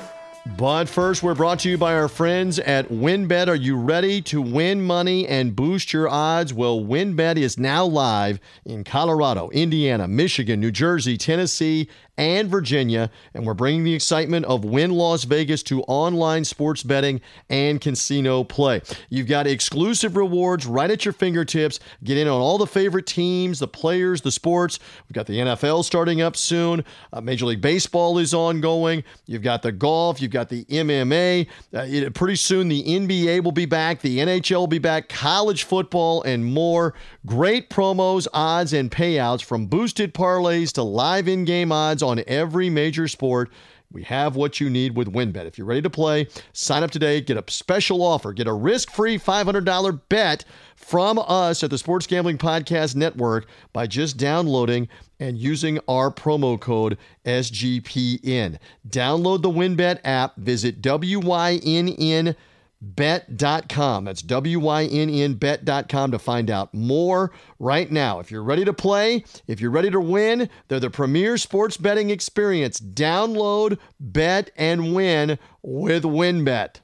[0.57, 3.49] But first, we're brought to you by our friends at WynnBET.
[3.49, 6.55] Are you ready to win money and boost your odds?
[6.55, 13.47] Well, WynnBET is now live in Colorado, Indiana, Michigan, New Jersey, Tennessee, and Virginia, and
[13.47, 18.83] we're bringing the excitement of Wynn Las Vegas to online sports betting and casino play.
[19.09, 21.79] You've got exclusive rewards right at your fingertips.
[22.03, 24.81] Get in on all the favorite teams, the players, the sports.
[25.09, 26.85] We've got the NFL starting up soon.
[27.13, 29.05] Uh, Major League Baseball is ongoing.
[29.27, 30.21] You've got the golf.
[30.21, 31.47] You've got the MMA.
[31.73, 34.01] Uh, it, pretty soon, the NBA will be back.
[34.01, 35.09] The NHL will be back.
[35.09, 36.95] College football and more.
[37.27, 43.07] Great promos, odds, and payouts from boosted parlays to live in-game odds on every major
[43.07, 43.51] sport.
[43.91, 45.47] We have what you need with WynnBET.
[45.47, 48.91] If you're ready to play, sign up today, get a special offer, get a risk
[48.91, 50.45] free $500 bet
[50.77, 54.89] from us at the Sports Gambling Podcast Network by just downloading
[55.21, 58.59] and using our promo code SGPN.
[58.87, 62.37] Download the WynnBET app, visit WYNN
[62.81, 64.05] bet.com.
[64.05, 68.21] That's W Y N N bet.com to find out more right now.
[68.21, 72.11] If you're ready to play, if you're ready to win, they're the premier sports betting
[72.11, 72.81] experience.
[72.81, 76.81] Download, bet, and win with WynnBET.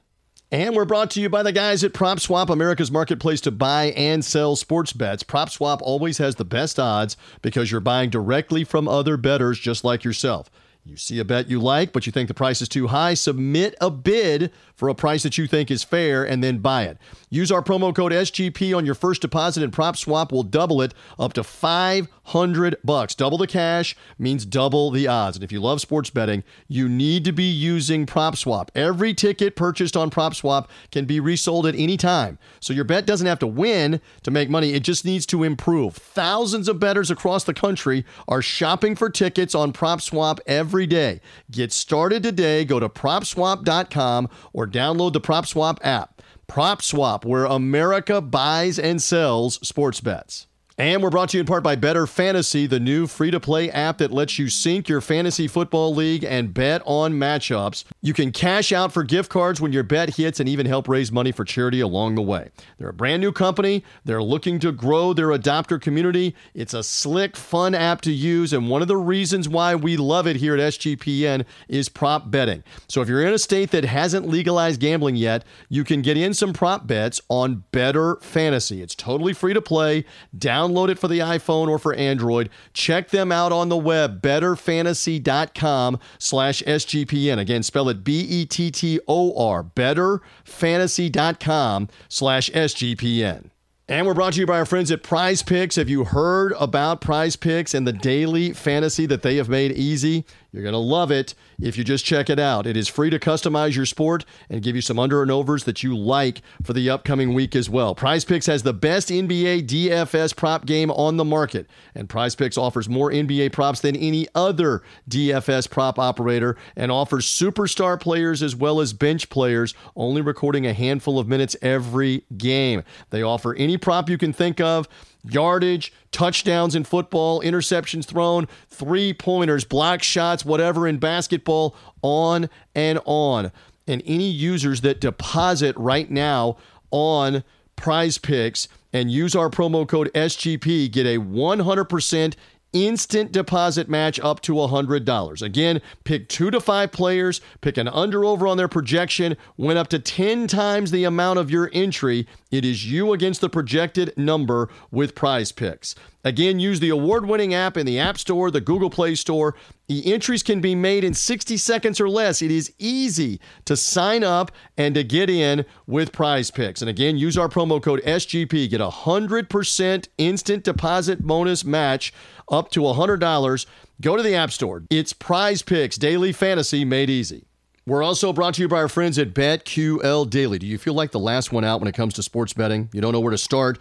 [0.51, 4.23] And we're brought to you by the guys at PropSwap, America's marketplace to buy and
[4.23, 5.23] sell sports bets.
[5.23, 10.03] PropSwap always has the best odds because you're buying directly from other bettors just like
[10.03, 10.49] yourself.
[10.87, 13.73] You see a bet you like, but you think the price is too high, submit
[13.81, 16.99] a bid for a price that you think is fair and then buy it.
[17.31, 21.33] Use our promo code SGP on your first deposit and PropSwap will double it up
[21.33, 23.15] to 500 bucks.
[23.15, 25.37] Double the cash means double the odds.
[25.37, 28.69] And if you love sports betting, you need to be using PropSwap.
[28.75, 32.37] Every ticket purchased on PropSwap can be resold at any time.
[32.59, 35.95] So your bet doesn't have to win to make money, it just needs to improve.
[35.95, 41.21] Thousands of bettors across the country are shopping for tickets on PropSwap every day.
[41.49, 42.65] Get started today.
[42.65, 46.21] Go to propswap.com or download the PropSwap app.
[46.49, 50.47] PropSwap, where America buys and sells sports bets.
[50.77, 53.71] And we're brought to you in part by Bettor Fantasy, the new free to play
[53.71, 57.85] app that lets you sync your fantasy football league and bet on matchups.
[58.01, 61.13] You can cash out for gift cards when your bet hits and even help raise
[61.13, 62.49] money for charity along the way.
[62.77, 63.85] They're a brand new company.
[64.03, 66.35] They're looking to grow their adopter community.
[66.53, 68.51] It's a slick, fun app to use.
[68.51, 72.63] And one of the reasons why we love it here at SGPN is prop betting.
[72.89, 76.33] So if you're in a state that hasn't legalized gambling yet, you can get in
[76.33, 78.81] some prop bets on Bettor Fantasy.
[78.81, 80.03] It's totally free to play.
[80.37, 82.49] Down Download it for the iPhone or for Android.
[82.73, 87.37] Check them out on the web, bettorfantasy.com slash SGPN.
[87.39, 93.49] Again, spell it B-E-T-T-O-R, bettorfantasy.com slash SGPN.
[93.87, 95.75] And we're brought to you by our friends at Prize Picks.
[95.75, 100.25] Have you heard about Prize Picks and the daily fantasy that they have made easy?
[100.55, 102.65] You're going to love it if you just check it out.
[102.65, 105.83] It is free to customize your sport and give you some under and overs that
[105.83, 107.93] you like for the upcoming week as well.
[107.93, 112.57] Prize Picks has the best NBA DFS prop game on the market, and Prize Picks
[112.57, 118.55] offers more NBA props than any other DFS prop operator and offers superstar players as
[118.55, 122.81] well as bench players, only recording a handful of minutes every game.
[123.09, 124.87] They offer any prop you can think of
[125.29, 132.99] yardage, touchdowns in football, interceptions thrown, three pointers, block shots, whatever in basketball, on and
[133.05, 133.51] on.
[133.87, 136.57] And any users that deposit right now
[136.91, 137.43] on
[137.75, 142.35] prize picks and use our promo code SGP get a 100%
[142.75, 145.41] instant deposit match up to $100.
[145.41, 149.87] Again, pick two to five players, pick an under over on their projection, win up
[149.87, 152.27] to 10 times the amount of your entry.
[152.51, 155.95] It is you against the projected number with prize picks.
[156.25, 159.55] Again, use the award winning app in the App Store, the Google Play Store.
[159.87, 162.41] The entries can be made in 60 seconds or less.
[162.41, 166.81] It is easy to sign up and to get in with prize picks.
[166.81, 168.71] And again, use our promo code SGP.
[168.71, 172.11] Get a 100% instant deposit bonus match
[172.49, 173.65] up to $100.
[174.01, 174.83] Go to the App Store.
[174.89, 177.45] It's prize picks, daily fantasy made easy.
[177.87, 180.57] We're also brought to you by our friends at BetQL Daily.
[180.57, 182.89] Do you feel like the last one out when it comes to sports betting?
[182.93, 183.77] You don't know where to start?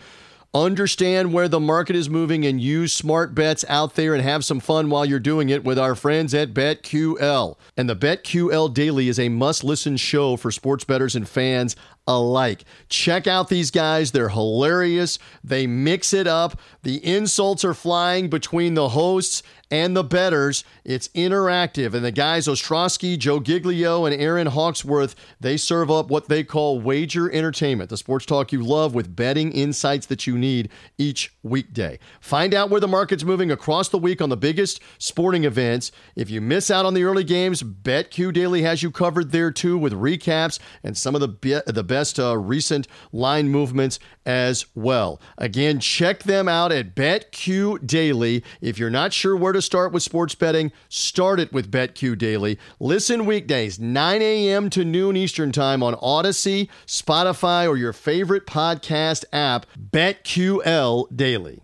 [0.55, 4.61] Understand where the market is moving and use smart bets out there and have some
[4.61, 7.57] fun while you're doing it with our friends at BetQL.
[7.77, 11.75] And the BetQL Daily is a must listen show for sports bettors and fans
[12.07, 12.65] alike.
[12.89, 14.13] Check out these guys.
[14.13, 15.19] They're hilarious.
[15.43, 16.61] They mix it up.
[16.85, 20.65] The insults are flying between the hosts and the bettors.
[20.85, 21.95] It's interactive.
[21.95, 26.81] And the guys, Ostrowski, Joe Giglio, and Aaron Hawksworth, they serve up what they call
[26.81, 31.99] wager entertainment, the sports talk you love with betting insights that you need each weekday.
[32.21, 35.91] Find out where the market's moving across the week on the biggest sporting events.
[36.15, 39.79] If you miss out on the early games, BetQ Daily has you covered there too
[39.79, 45.21] with recaps and some of the, be- the best uh, recent line movements as well.
[45.39, 48.45] Again, check them out at BetQ Daily.
[48.61, 52.59] If you're not sure where to start with sports betting, start it with BetQ Daily.
[52.79, 54.69] Listen weekdays, 9 a.m.
[54.71, 61.63] to noon Eastern Time on Audacy, Spotify, or your favorite podcast app, BetQL Daily.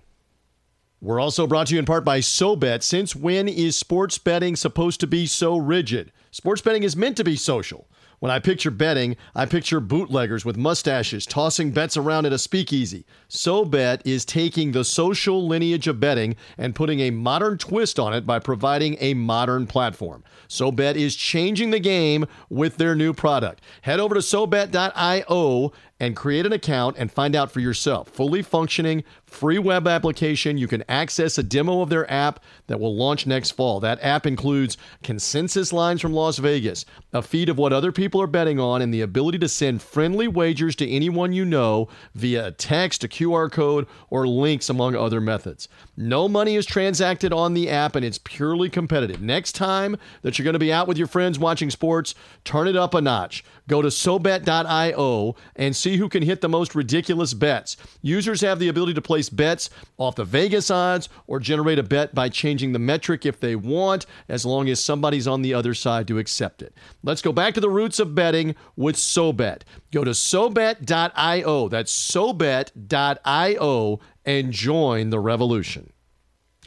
[1.02, 2.82] We're also brought to you in part by SoBet.
[2.82, 6.12] Since when is sports betting supposed to be so rigid?
[6.30, 7.86] Sports betting is meant to be social.
[8.20, 13.06] When I picture betting, I picture bootleggers with mustaches tossing bets around at a speakeasy.
[13.30, 18.26] SoBet is taking the social lineage of betting and putting a modern twist on it
[18.26, 20.22] by providing a modern platform.
[20.50, 23.62] SoBet is changing the game with their new product.
[23.80, 28.08] Head over to SoBet.io and create an account and find out for yourself.
[28.08, 30.56] Fully functioning, free web application.
[30.56, 33.78] You can access a demo of their app that will launch next fall.
[33.80, 38.26] That app includes consensus lines from Las Vegas, a feed of what other people are
[38.26, 42.50] betting on, and the ability to send friendly wagers to anyone you know via a
[42.50, 45.68] text, a QR code, or links, among other methods.
[45.96, 49.20] No money is transacted on the app, and it's purely competitive.
[49.20, 52.76] Next time that you're going to be out with your friends watching sports, turn it
[52.76, 53.44] up a notch.
[53.70, 57.76] Go to SoBet.io and see who can hit the most ridiculous bets.
[58.02, 62.12] Users have the ability to place bets off the Vegas odds or generate a bet
[62.12, 66.08] by changing the metric if they want, as long as somebody's on the other side
[66.08, 66.74] to accept it.
[67.04, 69.60] Let's go back to the roots of betting with SoBet.
[69.92, 71.68] Go to SoBet.io.
[71.68, 75.92] That's SoBet.io and join the revolution.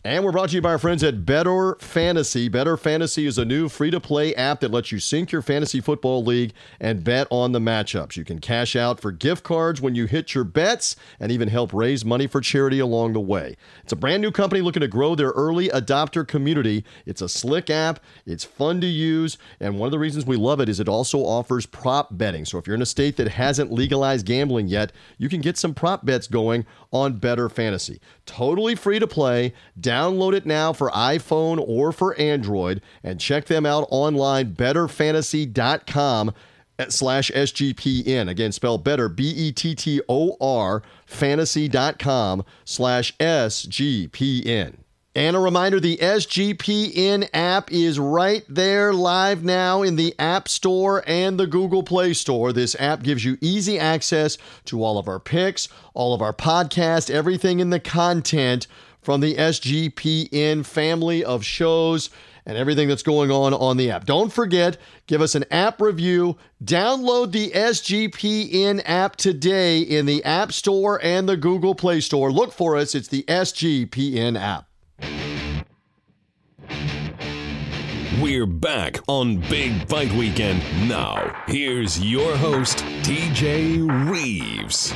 [0.05, 2.49] And we're brought to you by our friends at Bettor Fantasy.
[2.49, 5.79] Bettor Fantasy is a new free to play app that lets you sync your fantasy
[5.79, 8.17] football league and bet on the matchups.
[8.17, 11.73] You can cash out for gift cards when you hit your bets and even help
[11.73, 13.55] raise money for charity along the way.
[13.81, 16.83] It's a brand new company looking to grow their early adopter community.
[17.05, 20.59] It's a slick app, it's fun to use, and one of the reasons we love
[20.59, 22.43] it is it also offers prop betting.
[22.43, 25.73] So if you're in a state that hasn't legalized gambling yet, you can get some
[25.73, 28.01] prop bets going on Bettor Fantasy.
[28.25, 29.53] Totally free to play.
[29.93, 36.33] Download it now for iPhone or for Android and check them out online, bettorfantasy.com
[36.87, 38.27] slash SGPN.
[38.27, 44.77] Again, spell better, B E T T O R, fantasy.com slash SGPN.
[45.15, 51.03] And a reminder the SGPN app is right there live now in the App Store
[51.05, 52.51] and the Google Play Store.
[52.51, 57.11] This app gives you easy access to all of our picks, all of our podcasts,
[57.11, 58.65] everything in the content
[59.03, 62.09] from the SGPN family of shows
[62.45, 64.05] and everything that's going on on the app.
[64.05, 64.77] Don't forget,
[65.07, 66.37] give us an app review.
[66.63, 72.31] Download the SGPN app today in the App Store and the Google Play Store.
[72.31, 74.67] Look for us, it's the SGPN app.
[78.21, 80.61] We're back on Big Fight Weekend.
[80.87, 84.93] Now, here's your host, TJ Reeves.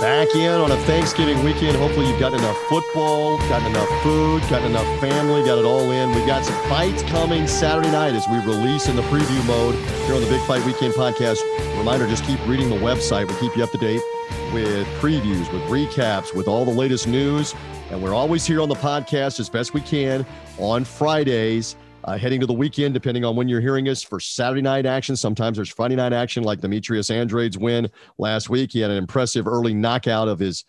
[0.00, 1.74] Back in on a Thanksgiving weekend.
[1.78, 6.10] Hopefully, you've gotten enough football, gotten enough food, gotten enough family, got it all in.
[6.14, 9.74] We've got some fights coming Saturday night as we release in the preview mode
[10.04, 11.40] here on the Big Fight Weekend podcast.
[11.78, 13.26] Reminder just keep reading the website.
[13.26, 14.02] We keep you up to date
[14.52, 17.54] with previews, with recaps, with all the latest news.
[17.90, 20.26] And we're always here on the podcast as best we can
[20.58, 21.74] on Fridays.
[22.06, 25.16] Uh, heading to the weekend, depending on when you're hearing us for Saturday night action.
[25.16, 28.70] Sometimes there's Friday night action, like Demetrius Andrade's win last week.
[28.70, 30.64] He had an impressive early knockout of his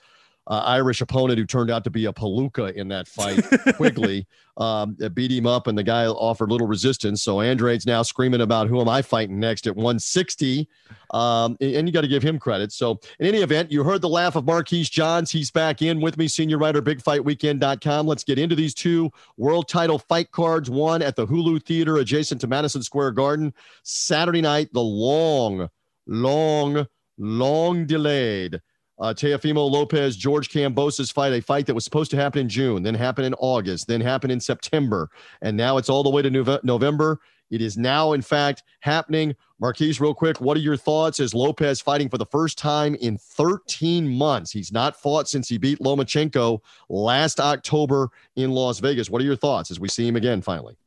[0.48, 3.44] uh, Irish opponent who turned out to be a palooka in that fight,
[3.76, 4.26] Quigley.
[4.56, 7.22] Um, beat him up, and the guy offered little resistance.
[7.22, 10.68] So Andrade's now screaming about who am I fighting next at 160.
[11.12, 12.72] Um, and you got to give him credit.
[12.72, 15.32] So, in any event, you heard the laugh of Marquise Johns.
[15.32, 18.08] He's back in with me, senior writer, bigfightweekend.com.
[18.08, 20.70] Let's get into these two world title fight cards.
[20.70, 23.54] One at the Hulu Theater adjacent to Madison Square Garden.
[23.84, 25.70] Saturday night, the long,
[26.08, 26.88] long,
[27.18, 28.62] long delayed
[29.00, 32.84] uh, Teofimo Lopez, George Kambosos fight, a fight that was supposed to happen in June,
[32.84, 35.10] then happen in August, then happen in September,
[35.42, 37.20] and now it's all the way to Nove- November.
[37.50, 39.36] It is now, in fact, happening.
[39.60, 43.18] Marquise, real quick, what are your thoughts as Lopez fighting for the first time in
[43.18, 44.52] 13 months?
[44.52, 49.10] He's not fought since he beat Lomachenko last October in Las Vegas.
[49.10, 50.78] What are your thoughts as we see him again finally?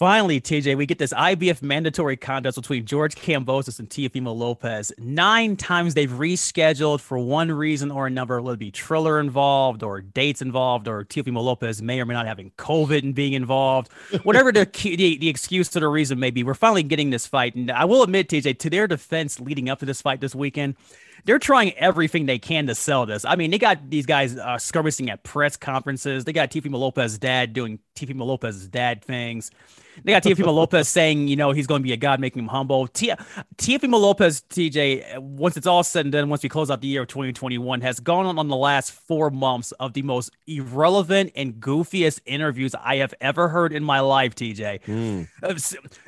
[0.00, 4.90] Finally, TJ, we get this IBF mandatory contest between George Kambosos and Teofimo Lopez.
[4.96, 8.40] Nine times they've rescheduled for one reason or another.
[8.40, 12.26] Will it be Triller involved or dates involved or Teofimo Lopez may or may not
[12.26, 13.92] having COVID and being involved?
[14.22, 17.54] Whatever the, the, the excuse to the reason may be, we're finally getting this fight.
[17.54, 20.76] And I will admit, TJ, to their defense leading up to this fight this weekend,
[21.24, 23.24] they're trying everything they can to sell this.
[23.24, 26.24] I mean, they got these guys uh, skirmishing at press conferences.
[26.24, 29.50] They got Teofimo Lopez's dad doing Teofimo Lopez's dad things.
[30.04, 32.48] They got Teofimo Lopez saying, you know, he's going to be a god, making him
[32.48, 32.88] humble.
[32.88, 37.02] Teofimo Lopez, TJ, once it's all said and done, once we close out the year
[37.02, 41.54] of 2021, has gone on, on the last four months of the most irrelevant and
[41.54, 44.82] goofiest interviews I have ever heard in my life, TJ.
[44.82, 45.28] Mm.
[45.42, 45.54] Uh,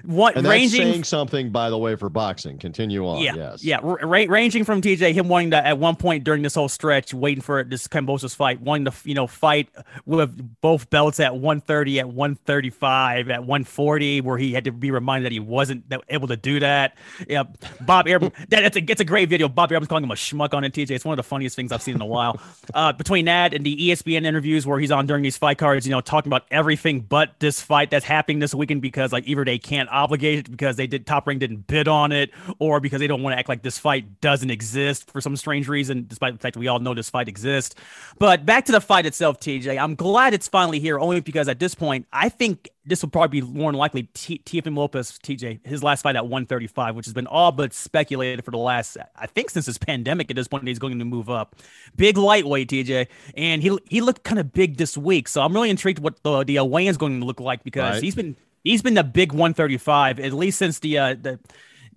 [0.04, 2.58] what and ranging saying something, by the way, for boxing.
[2.58, 3.22] Continue on.
[3.22, 3.64] Yeah, yes.
[3.64, 7.12] yeah, ra- ranging from TJ him wanting to at one point during this whole stretch,
[7.12, 9.68] waiting for this Kambosos fight, wanting to you know fight
[10.06, 11.36] with both belts at
[11.82, 16.28] 130, at 135, at 140 where he had to be reminded that he wasn't able
[16.28, 16.96] to do that.
[17.28, 17.44] Yeah,
[17.80, 19.48] Bob Arum, that, that's a, it's a great video.
[19.48, 20.90] Bob Arum's calling him a schmuck on it, TJ.
[20.90, 22.40] It's one of the funniest things I've seen in a while.
[22.74, 25.90] Uh, between that and the ESPN interviews where he's on during these fight cards, you
[25.90, 29.58] know, talking about everything but this fight that's happening this weekend because like either they
[29.58, 33.06] can't obligate it because they did Top Rank didn't bid on it or because they
[33.06, 36.38] don't want to act like this fight doesn't exist for some strange reason, despite the
[36.38, 37.74] fact that we all know this fight exists.
[38.18, 39.78] But back to the fight itself, TJ.
[39.78, 43.40] I'm glad it's finally here only because at this point, I think this will probably
[43.40, 47.14] be more than likely T- Teofimo Lopez, TJ, his last fight at 135, which has
[47.14, 50.28] been all but speculated for the last, I think, since this pandemic.
[50.30, 51.56] At this point, he's going to move up.
[51.96, 53.06] Big lightweight, TJ,
[53.36, 55.28] and he he looked kind of big this week.
[55.28, 58.02] So I'm really intrigued what the the weigh is going to look like because right.
[58.02, 61.38] he's been he's been the big 135 at least since the uh, the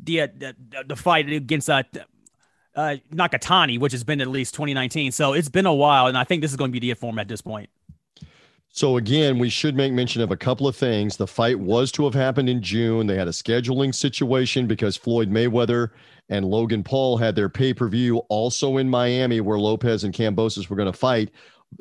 [0.02, 0.56] the, uh, the
[0.88, 1.84] the fight against uh,
[2.76, 5.12] uh, Nakatani, which has been at least 2019.
[5.12, 7.18] So it's been a while, and I think this is going to be the form
[7.20, 7.70] at this point.
[8.76, 11.16] So again, we should make mention of a couple of things.
[11.16, 13.08] The fight was to have happened in June.
[13.08, 15.92] They had a scheduling situation because Floyd Mayweather
[16.28, 20.92] and Logan Paul had their pay-per-view also in Miami where Lopez and Kambosos were going
[20.92, 21.32] to fight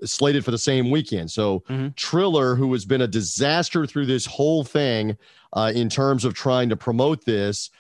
[0.05, 1.33] slated for the same weekend.
[1.33, 1.89] So mm-hmm.
[1.97, 5.17] Triller, who has been a disaster through this whole thing
[5.53, 7.71] uh, in terms of trying to promote this,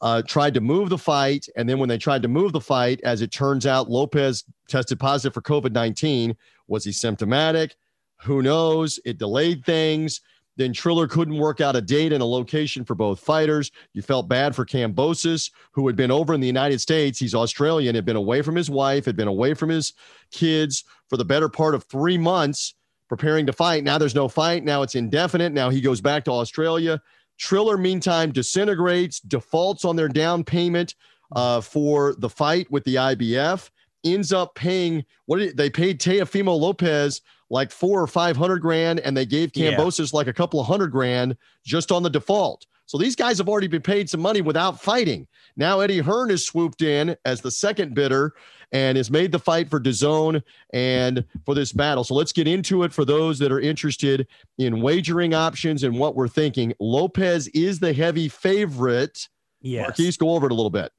[0.00, 1.46] uh, tried to move the fight.
[1.56, 4.98] And then when they tried to move the fight, as it turns out, Lopez tested
[4.98, 6.34] positive for COVID 19.
[6.68, 7.76] Was he symptomatic?
[8.22, 9.00] Who knows?
[9.04, 10.20] It delayed things.
[10.56, 13.70] Then Triller couldn't work out a date and a location for both fighters.
[13.94, 17.18] You felt bad for Kambosos, who had been over in the United States.
[17.18, 19.94] He's Australian, had been away from his wife, had been away from his
[20.30, 22.74] kids for the better part of three months
[23.08, 23.82] preparing to fight.
[23.82, 24.62] Now there's no fight.
[24.62, 25.52] Now it's indefinite.
[25.52, 27.00] Now he goes back to Australia.
[27.38, 30.94] Triller, meantime, disintegrates, defaults on their down payment
[31.34, 33.70] uh, for the fight with the IBF,
[34.04, 37.20] ends up paying what did, they paid Teofimo Lopez
[37.52, 40.16] like four or five hundred grand, and they gave Kambosos yeah.
[40.16, 42.66] like a couple of hundred grand just on the default.
[42.86, 45.28] So these guys have already been paid some money without fighting.
[45.56, 48.32] Now Eddie Hearn has swooped in as the second bidder
[48.72, 50.42] and has made the fight for DAZN
[50.72, 52.04] and for this battle.
[52.04, 54.26] So let's get into it for those that are interested
[54.58, 56.72] in wagering options and what we're thinking.
[56.80, 59.28] Lopez is the heavy favorite.
[59.60, 59.88] Yes.
[59.88, 60.90] Marquise, go over it a little bit.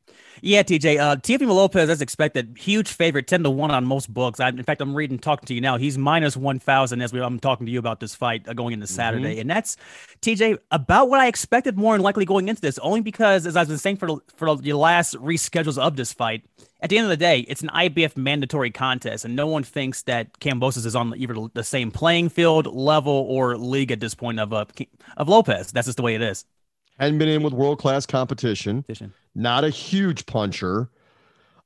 [0.46, 1.00] Yeah, TJ.
[1.00, 4.42] Uh, Teofimo Lopez, as expected, huge favorite, ten to one on most books.
[4.42, 5.78] I, in fact, I'm reading, talking to you now.
[5.78, 8.74] He's minus one thousand as we, I'm talking to you about this fight uh, going
[8.74, 9.40] into Saturday, mm-hmm.
[9.40, 9.78] and that's
[10.22, 12.78] TJ about what I expected more and likely going into this.
[12.80, 16.44] Only because, as I've been saying for the, for the last reschedules of this fight,
[16.82, 20.02] at the end of the day, it's an IBF mandatory contest, and no one thinks
[20.02, 24.42] that Kambosos is on either the same playing field, level, or league at this point
[24.42, 24.66] of uh,
[25.16, 25.72] of Lopez.
[25.72, 26.44] That's just the way it is.
[27.00, 28.86] Hadn't been in with world class competition.
[29.36, 30.90] not a huge puncher.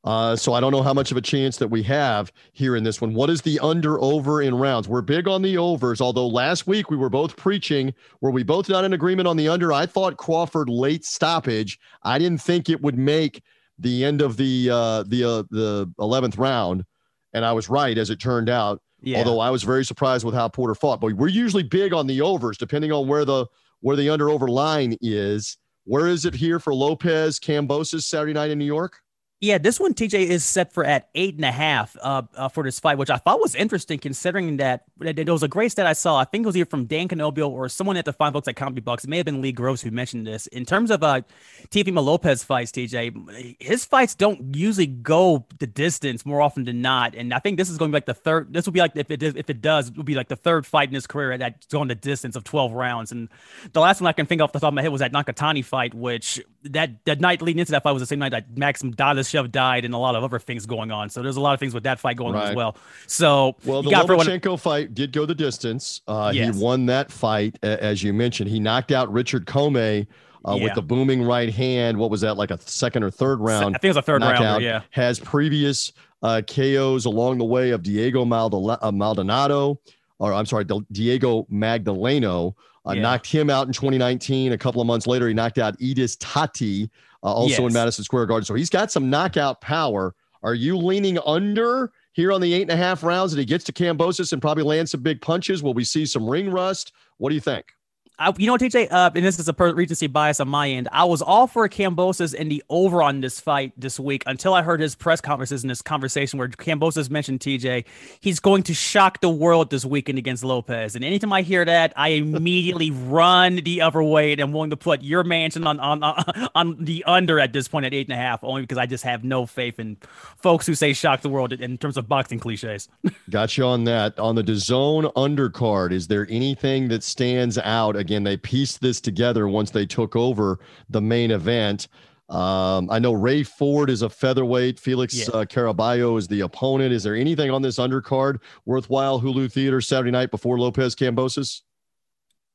[0.04, 2.84] Uh, so I don't know how much of a chance that we have here in
[2.86, 3.14] this one.
[3.14, 4.88] What is the under over in rounds?
[4.88, 7.94] We're big on the overs, although last week we were both preaching.
[8.22, 9.74] Were we both not in agreement on the under?
[9.74, 11.78] I thought Crawford late stoppage.
[12.04, 13.44] I didn't think it would make
[13.78, 16.86] the end of the uh, the uh, the eleventh round,
[17.34, 18.82] and I was right as it turned out.
[19.02, 19.18] Yeah.
[19.18, 22.22] Although I was very surprised with how Porter fought, but we're usually big on the
[22.22, 23.46] overs, depending on where the
[23.82, 25.58] where the under over line is.
[25.86, 29.00] Where is it here for Lopez Kambosos Saturday night in New York?
[29.40, 32.64] Yeah, this one TJ is set for at eight and a half uh, uh, for
[32.64, 35.86] this fight, which I thought was interesting considering that, that there was a great stat
[35.86, 36.18] I saw.
[36.18, 38.56] I think it was either from Dan Canobbio or someone at the Fine Folks at
[38.56, 39.04] CompuBox.
[39.04, 40.48] It may have been Lee Groves who mentioned this.
[40.48, 41.22] In terms of uh,
[41.70, 47.14] Teofimo Lopez fights, TJ, his fights don't usually go the distance more often than not.
[47.14, 48.52] And I think this is going to be like the third.
[48.52, 50.66] This will be like if it if it does, it will be like the third
[50.66, 53.12] fight in his career that's going the distance of twelve rounds.
[53.12, 53.30] And
[53.74, 55.64] the last one I can think off the top of my head was that Nakatani
[55.64, 58.94] fight, which that that night leading into that fight was the same night that Maxim
[58.94, 61.10] Dadashev died and a lot of other things going on.
[61.10, 62.44] So there's a lot of things with that fight going right.
[62.44, 62.78] on as well.
[63.08, 64.58] So well, the Lomachenko one...
[64.58, 66.02] fight did go the distance.
[66.08, 66.56] Uh, yes.
[66.56, 68.50] He won that fight, as you mentioned.
[68.50, 70.08] He knocked out Richard Commey.
[70.46, 70.64] Uh, yeah.
[70.64, 71.98] with the booming right hand.
[71.98, 73.76] What was that, like a second or third round?
[73.76, 74.64] I think it was a third round.
[74.64, 74.84] Yeah.
[74.92, 75.92] Has previous
[76.22, 79.80] uh, KOs along the way of Diego Maldonado,
[80.20, 82.54] or I'm sorry, Diego Magdaleno.
[82.88, 83.02] Uh, yeah.
[83.02, 84.54] Knocked him out in 2019.
[84.54, 86.90] A couple of months later, he knocked out Edis Tatli,
[87.24, 87.68] uh, also yes.
[87.68, 88.46] in Madison Square Garden.
[88.46, 90.16] So he's got some knockout power.
[90.44, 93.64] Are you leaning under here on the eight and a half rounds that he gets
[93.66, 95.62] to Kambosos and probably lands some big punches?
[95.62, 96.94] Will we see some ring rust?
[97.18, 97.77] What do you think?
[98.20, 98.88] I, you know what, TJ?
[98.90, 100.90] Uh, and this is a per- recency bias on my end.
[100.92, 104.64] I was all for Kambosos in the over on this fight this week until I
[104.64, 107.86] heard his press conferences in this conversation where Kambosos mentioned TJ.
[108.20, 110.96] He's going to shock the world this weekend against Lopez.
[110.96, 114.78] And anytime I hear that, I immediately run the other way and I'm willing to
[114.78, 118.18] put your mansion on, on, on, on the under at this point at eight and
[118.18, 119.96] a half, only because I just have no faith in
[120.38, 122.90] folks who say shock the world in terms of boxing cliches.
[123.30, 124.18] Got you on that.
[124.18, 128.07] On the DAZN undercard, is there anything that stands out?
[128.08, 131.90] Again, they pieced this together once they took over the main event.
[132.30, 134.80] Um, I know Ray Ford is a featherweight.
[134.80, 135.26] Felix yeah.
[135.34, 136.94] uh, Caraballo is the opponent.
[136.94, 141.64] Is there anything on this undercard worthwhile Hulu Theater Saturday night before Lopez Kambosos?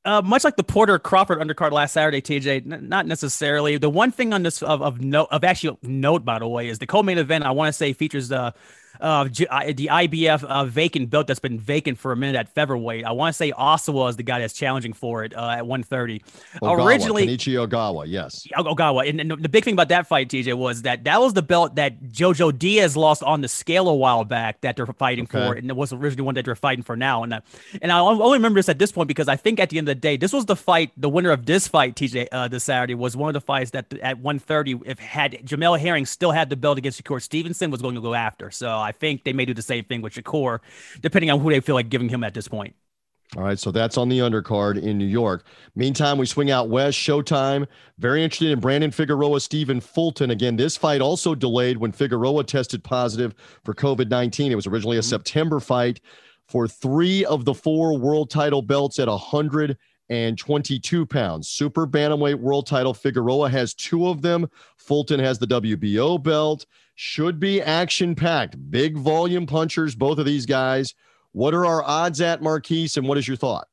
[0.06, 3.76] Uh, much like the Porter Crawford undercard last Saturday, TJ, n- not necessarily.
[3.76, 6.78] The one thing on this of of note of actual note, by the way, is
[6.78, 7.44] the co-main event.
[7.44, 8.52] I want to say features uh,
[9.02, 13.04] uh, the IBF uh, vacant belt that's been vacant for a minute at featherweight.
[13.04, 16.20] I want to say Osawa is the guy that's challenging for it uh, at 130.
[16.62, 18.46] Ogawa, Originally, Kenichi Ogawa, yes.
[18.56, 19.08] Ogawa.
[19.08, 21.74] And, and, the big thing about that fight, TJ, was that that was the belt
[21.74, 25.46] that Jojo Diaz lost on the scale a while back that they're fighting okay.
[25.46, 25.54] for.
[25.54, 27.24] And it was originally one that they're fighting for now.
[27.24, 27.40] And, uh,
[27.80, 29.96] and I only remember this at this point because I think at the end of
[29.96, 32.94] the day, this was the fight, the winner of this fight, TJ, uh, this Saturday,
[32.94, 36.56] was one of the fights that at 130, if had Jamel Herring still had the
[36.56, 38.52] belt against Shakur Stevenson, was going to go after.
[38.52, 40.58] So I I think they may do the same thing with Shakur,
[41.00, 42.74] depending on who they feel like giving him at this point.
[43.34, 45.46] All right, so that's on the undercard in New York.
[45.74, 46.98] Meantime, we swing out west.
[46.98, 47.66] Showtime.
[47.98, 50.30] Very interested in Brandon Figueroa, Stephen Fulton.
[50.30, 53.34] Again, this fight also delayed when Figueroa tested positive
[53.64, 54.52] for COVID 19.
[54.52, 55.08] It was originally a mm-hmm.
[55.08, 56.02] September fight
[56.46, 61.48] for three of the four world title belts at 122 pounds.
[61.48, 62.92] Super Bantamweight world title.
[62.92, 64.46] Figueroa has two of them.
[64.76, 68.56] Fulton has the WBO belt should be action packed.
[68.70, 70.94] Big volume punchers, both of these guys.
[71.32, 73.66] What are our odds at Marquise, and what is your thought?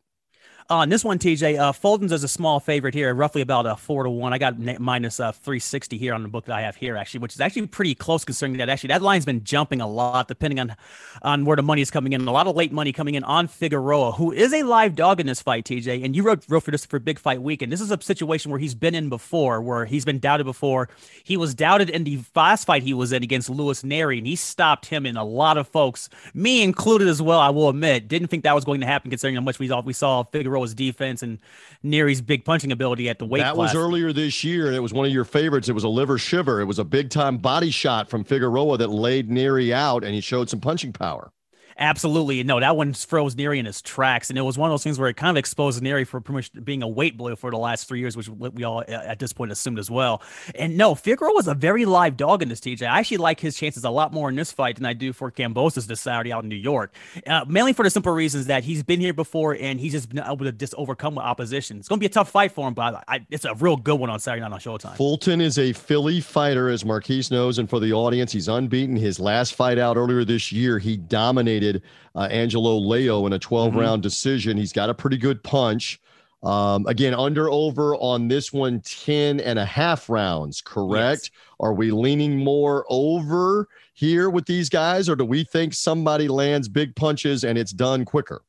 [0.71, 3.75] On uh, this one, TJ, uh, Fulton's is a small favorite here, roughly about a
[3.75, 4.33] four to one.
[4.33, 7.33] I got minus, uh, 360 here on the book that I have here, actually, which
[7.33, 10.75] is actually pretty close considering that actually that line's been jumping a lot depending on
[11.23, 12.27] on where the money is coming in.
[12.27, 15.25] A lot of late money coming in on Figueroa, who is a live dog in
[15.25, 16.05] this fight, TJ.
[16.05, 17.63] And you wrote, wrote for this for Big Fight Week.
[17.63, 20.87] And This is a situation where he's been in before, where he's been doubted before.
[21.23, 24.35] He was doubted in the last fight he was in against Luis Nery, and he
[24.35, 25.07] stopped him.
[25.07, 28.53] And a lot of folks, me included as well, I will admit, didn't think that
[28.53, 30.21] was going to happen considering how much we saw we saw
[30.59, 31.39] Figueroa's defense and
[31.83, 33.73] Nery's big punching ability at the weight that class.
[33.73, 35.69] was earlier this year, and it was one of your favorites.
[35.69, 36.61] It was a liver shiver.
[36.61, 40.21] It was a big time body shot from Figueroa that laid Nery out, and he
[40.21, 41.31] showed some punching power.
[41.79, 42.43] Absolutely.
[42.43, 44.29] No, that one froze Nery in his tracks.
[44.29, 46.35] And it was one of those things where it kind of exposed Nery for pretty
[46.35, 49.31] much being a weight blow for the last three years, which we all at this
[49.31, 50.21] point assumed as well.
[50.55, 52.81] And no, Figueroa was a very live dog in this TJ.
[52.81, 55.31] I actually like his chances a lot more in this fight than I do for
[55.31, 56.93] Kambosos this Saturday out in New York.
[57.25, 60.19] Uh, mainly for the simple reasons that he's been here before and he's just been
[60.19, 61.77] able to just overcome with opposition.
[61.77, 63.99] It's going to be a tough fight for him, but I, it's a real good
[63.99, 64.97] one on Saturday night on Showtime.
[64.97, 67.57] Fulton is a Philly fighter, as Marquise knows.
[67.57, 68.97] And for the audience, he's unbeaten.
[68.97, 71.68] His last fight out earlier this year, he dominated
[72.15, 73.79] uh, Angelo Leo in a 12 mm-hmm.
[73.79, 74.57] round decision.
[74.57, 75.99] He's got a pretty good punch.
[76.41, 81.31] Um, again, under over on this one, 10 and a half rounds, correct?
[81.33, 81.43] Yes.
[81.59, 86.69] Are we leaning more over here with these guys, or do we think somebody lands
[86.69, 88.41] big punches and it's done quicker?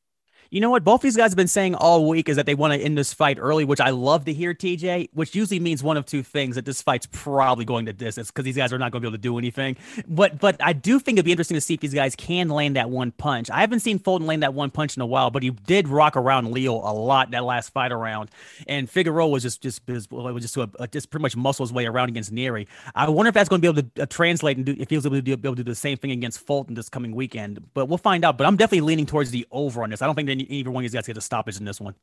[0.53, 0.83] You know what?
[0.83, 3.13] Both these guys have been saying all week is that they want to end this
[3.13, 6.55] fight early, which I love to hear, TJ, which usually means one of two things
[6.55, 9.07] that this fight's probably going to distance because these guys are not going to be
[9.07, 9.77] able to do anything.
[10.09, 12.75] But but I do think it'd be interesting to see if these guys can land
[12.75, 13.49] that one punch.
[13.49, 16.17] I haven't seen Fulton land that one punch in a while, but he did rock
[16.17, 18.29] around Leo a lot that last fight around.
[18.67, 22.09] And Figueroa was just just was just a, just pretty much muscle his way around
[22.09, 22.67] against Nery.
[22.93, 24.97] I wonder if that's going to be able to uh, translate and do if he
[24.97, 27.15] was able to, do, be able to do the same thing against Fulton this coming
[27.15, 27.73] weekend.
[27.73, 28.37] But we'll find out.
[28.37, 30.01] But I'm definitely leaning towards the over on this.
[30.01, 31.95] I don't think that either one of these guys get a stoppage in this one.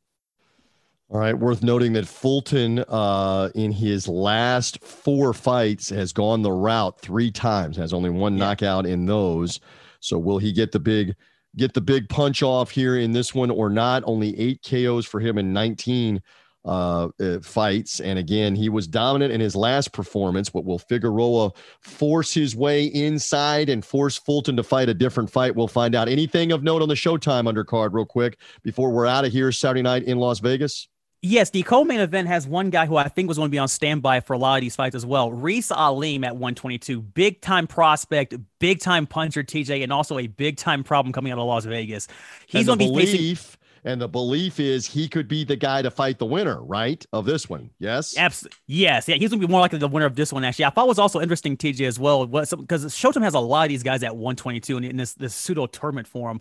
[1.10, 6.52] All right, worth noting that Fulton, uh, in his last four fights, has gone the
[6.52, 7.78] route three times.
[7.78, 8.44] Has only one yeah.
[8.44, 9.58] knockout in those.
[10.00, 11.16] So will he get the big
[11.56, 14.02] get the big punch off here in this one or not?
[14.04, 16.20] Only eight KOs for him in 19
[16.64, 18.00] uh, uh, fights.
[18.00, 22.86] And again, he was dominant in his last performance, but will Figueroa force his way
[22.86, 25.56] inside and force Fulton to fight a different fight?
[25.56, 26.08] We'll find out.
[26.08, 29.82] Anything of note on the Showtime undercard, real quick, before we're out of here Saturday
[29.82, 30.88] night in Las Vegas?
[31.20, 33.66] Yes, the co-main event has one guy who I think was going to be on
[33.66, 35.32] standby for a lot of these fights as well.
[35.32, 40.58] Raeese Aleem at 122, big time prospect, big time puncher, TJ, and also a big
[40.58, 42.06] time problem coming out of Las Vegas.
[42.46, 43.57] He's going to be facing
[43.88, 47.04] and the belief is he could be the guy to fight the winner, right?
[47.14, 47.70] Of this one.
[47.78, 48.18] Yes.
[48.18, 48.58] Absolutely.
[48.66, 49.08] Yes.
[49.08, 49.16] Yeah.
[49.16, 50.66] He's going to be more likely the winner of this one, actually.
[50.66, 53.82] I thought was also interesting, TJ, as well, because Showtime has a lot of these
[53.82, 56.40] guys at 122 in, in this, this pseudo tournament for him.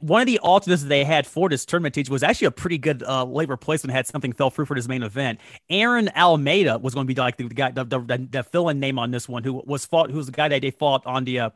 [0.00, 3.04] One of the alternates they had for this tournament, TJ, was actually a pretty good
[3.04, 5.38] uh, late replacement, had something fell through for his main event.
[5.70, 8.80] Aaron Alameda was going to be like the, the guy, the, the, the fill in
[8.80, 11.22] name on this one, who was fought, who was the guy that they fought on
[11.22, 11.50] the, uh,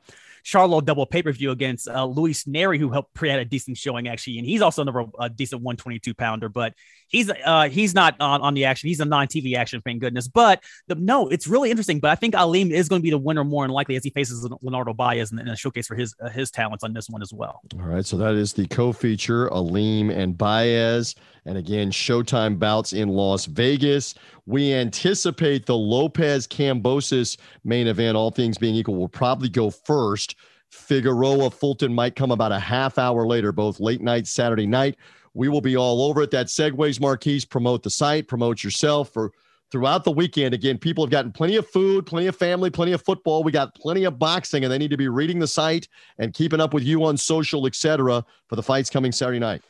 [0.45, 4.09] Charlo double pay per view against uh, Luis Nery, who helped had a decent showing
[4.09, 6.75] actually, and he's also another a decent 122 pounder, but
[7.15, 8.89] he's uh he's not on, on the action.
[8.89, 10.29] He's a non TV action, thank goodness.
[10.29, 12.01] But the, no, it's really interesting.
[12.01, 14.11] But I think Aleem is going to be the winner more than likely as he
[14.11, 17.33] faces Leonardo Baez in a showcase for his uh, his talents on this one as
[17.33, 17.61] well.
[17.75, 21.15] All right, so that is the co-feature Aleem and Baez,
[21.47, 24.15] and again Showtime bouts in Las Vegas.
[24.47, 30.37] We anticipate the Lopez Kambosos main event, all things being equal, will probably go first.
[30.71, 34.97] Figueroa Fulton might come about a half hour later, both late night Saturday night.
[35.35, 36.31] We will be all over it.
[36.31, 37.45] That segues, Marquise.
[37.45, 39.33] Promote the site, promote yourself for
[39.71, 40.55] throughout the weekend.
[40.55, 43.43] Again, people have gotten plenty of food, plenty of family, plenty of football.
[43.43, 46.61] We got plenty of boxing, and they need to be reading the site and keeping
[46.61, 48.25] up with you on social, etc.
[48.49, 49.63] for the fights coming Saturday night.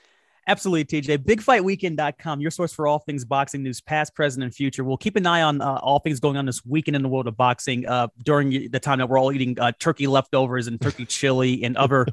[0.47, 1.18] Absolutely, TJ.
[1.18, 4.84] BigFightWeekend.com, your source for all things boxing news, past, present, and future.
[4.84, 7.26] We'll keep an eye on uh, all things going on this weekend in the world
[7.26, 11.07] of boxing uh, during the time that we're all eating uh, turkey leftovers and turkey
[11.07, 12.07] chili and other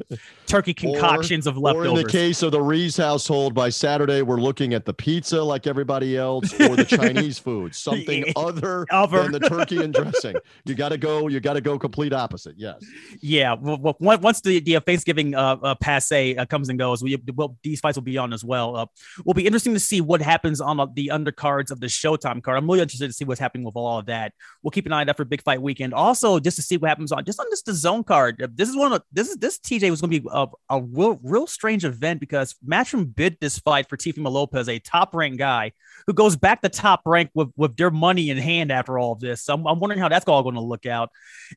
[0.48, 1.88] turkey concoctions or, of leftovers.
[1.88, 5.42] Or in the case of the Reese household, by Saturday, we're looking at the pizza
[5.42, 10.36] like everybody else or the Chinese food, something other, other than the turkey and dressing.
[10.66, 12.56] You got to go, you got to go complete opposite.
[12.58, 12.82] Yes.
[13.20, 13.56] Yeah.
[13.60, 17.82] Well, once the, the Thanksgiving uh, uh passe uh, comes and goes, we, well, these
[17.82, 18.76] fights will be on as well.
[18.76, 18.86] Uh,
[19.26, 22.58] will be interesting to see what happens on the undercards of the Showtime card.
[22.58, 24.34] I'm really interested to see what's happening with all of that.
[24.64, 25.94] We'll keep an eye out for Big Fight Weekend.
[25.94, 28.52] Also, just to see what happens on just on this DAZN card.
[28.56, 30.82] This is one of the, this is this TJ was going to be a, a
[30.82, 35.40] real real strange event because Matchroom bid this fight for Teofimo Lopez, a top ranked
[35.40, 35.72] guy
[36.08, 39.20] who goes back to top rank with with their money in hand after all of
[39.20, 39.44] this.
[39.44, 41.10] So I'm, I'm wondering how that's all going to look out.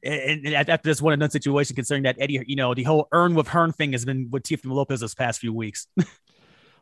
[0.03, 3.09] And, and after this one and done situation, considering that Eddie, you know, the whole
[3.13, 5.87] earn with Hearn thing has been with Teofimo Lopez this past few weeks.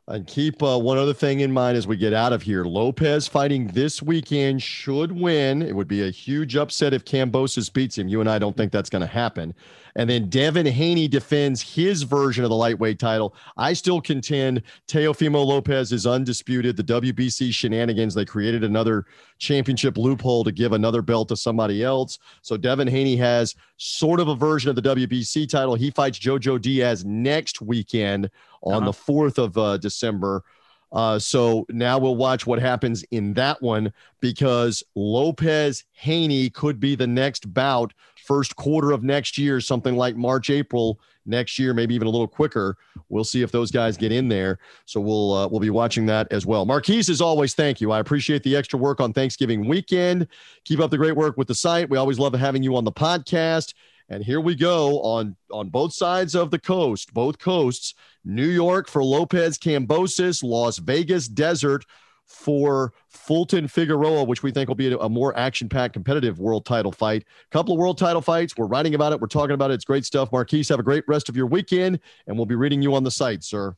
[0.09, 2.65] And keep uh, one other thing in mind as we get out of here.
[2.65, 5.63] Lopez fighting this weekend should win.
[5.63, 8.09] It would be a huge upset if Kambosos beats him.
[8.09, 9.55] You and I don't think that's going to happen.
[9.95, 13.37] And then Devin Haney defends his version of the lightweight title.
[13.57, 16.77] I still contend Teofimo Lopez is undisputed.
[16.77, 19.07] The WBC shenanigans, they created another
[19.39, 22.19] championship loophole to give another belt to somebody else.
[22.41, 25.75] So Devin Haney has sort of a version of the WBC title.
[25.75, 28.31] He fights Jojo Diaz next weekend
[28.63, 28.87] on uh-huh.
[28.87, 30.45] the 4th of uh, December.
[30.93, 36.95] Uh, so now we'll watch what happens in that one because Lopez Haney could be
[36.95, 37.95] the next bout
[38.27, 42.29] first quarter of next year, something like March, April next year, maybe even a little
[42.29, 42.77] quicker.
[43.09, 44.59] We'll see if those guys get in there.
[44.87, 46.65] So we'll uh, we'll be watching that as well.
[46.65, 47.91] Marquise, as always, thank you.
[47.91, 50.29] I appreciate the extra work on Thanksgiving weekend.
[50.65, 51.89] Keep up the great work with the site.
[51.89, 53.75] We always love having you on the podcast.
[54.09, 57.95] And here we go on on both sides of the coast, both coasts.
[58.25, 61.85] New York for Lopez Kambosos, Las Vegas Desert
[62.27, 66.93] for Fulton Figueroa, which we think will be a, more action packed competitive world title
[66.93, 67.23] fight.
[67.23, 68.57] A couple of world title fights.
[68.57, 69.21] We're writing about it.
[69.21, 69.75] We're talking about it.
[69.75, 70.33] It's great stuff.
[70.33, 73.11] Marquise, have a great rest of your weekend, and we'll be reading you on the
[73.11, 73.77] site, sir.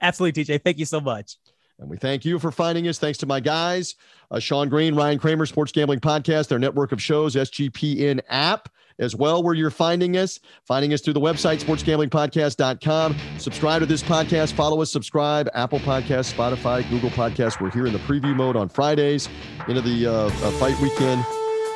[0.00, 0.64] Absolutely, TJ.
[0.64, 1.36] Thank you so much.
[1.82, 2.98] And we thank you for finding us.
[2.98, 3.96] Thanks to my guys,
[4.30, 8.68] uh, Shawn Green, Ryan Kramer, Sports Gambling Podcast, their network of shows, SGPN app
[9.00, 10.38] as well, where you're finding us.
[10.64, 13.16] Finding us through the website, sportsgamblingpodcast.com.
[13.38, 14.52] Subscribe to this podcast.
[14.52, 15.48] Follow us, subscribe.
[15.54, 17.60] Apple Podcasts, Spotify, Google Podcasts.
[17.60, 19.28] We're here in the preview mode on Fridays
[19.66, 21.24] into the uh, uh, fight weekend.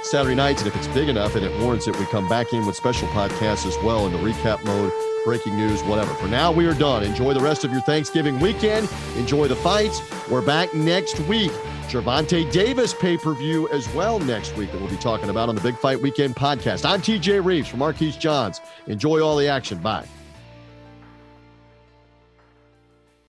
[0.07, 2.67] Saturday nights, and if it's big enough and it warrants it, we come back in
[2.67, 4.93] with special podcasts as well in the recap mode,
[5.25, 6.15] breaking news, whatever.
[6.15, 7.03] For now, we are done.
[7.03, 8.89] Enjoy the rest of your Thanksgiving weekend.
[9.17, 10.01] Enjoy the fights.
[10.31, 11.53] We're back next week
[11.89, 15.55] Gervonta Davis pay per view as well next week that we'll be talking about on
[15.55, 16.89] the Big Fight Weekend podcast.
[16.89, 18.61] I'm TJ Reeves from Marquise Johns.
[18.87, 19.79] Enjoy all the action.
[19.79, 20.07] Bye.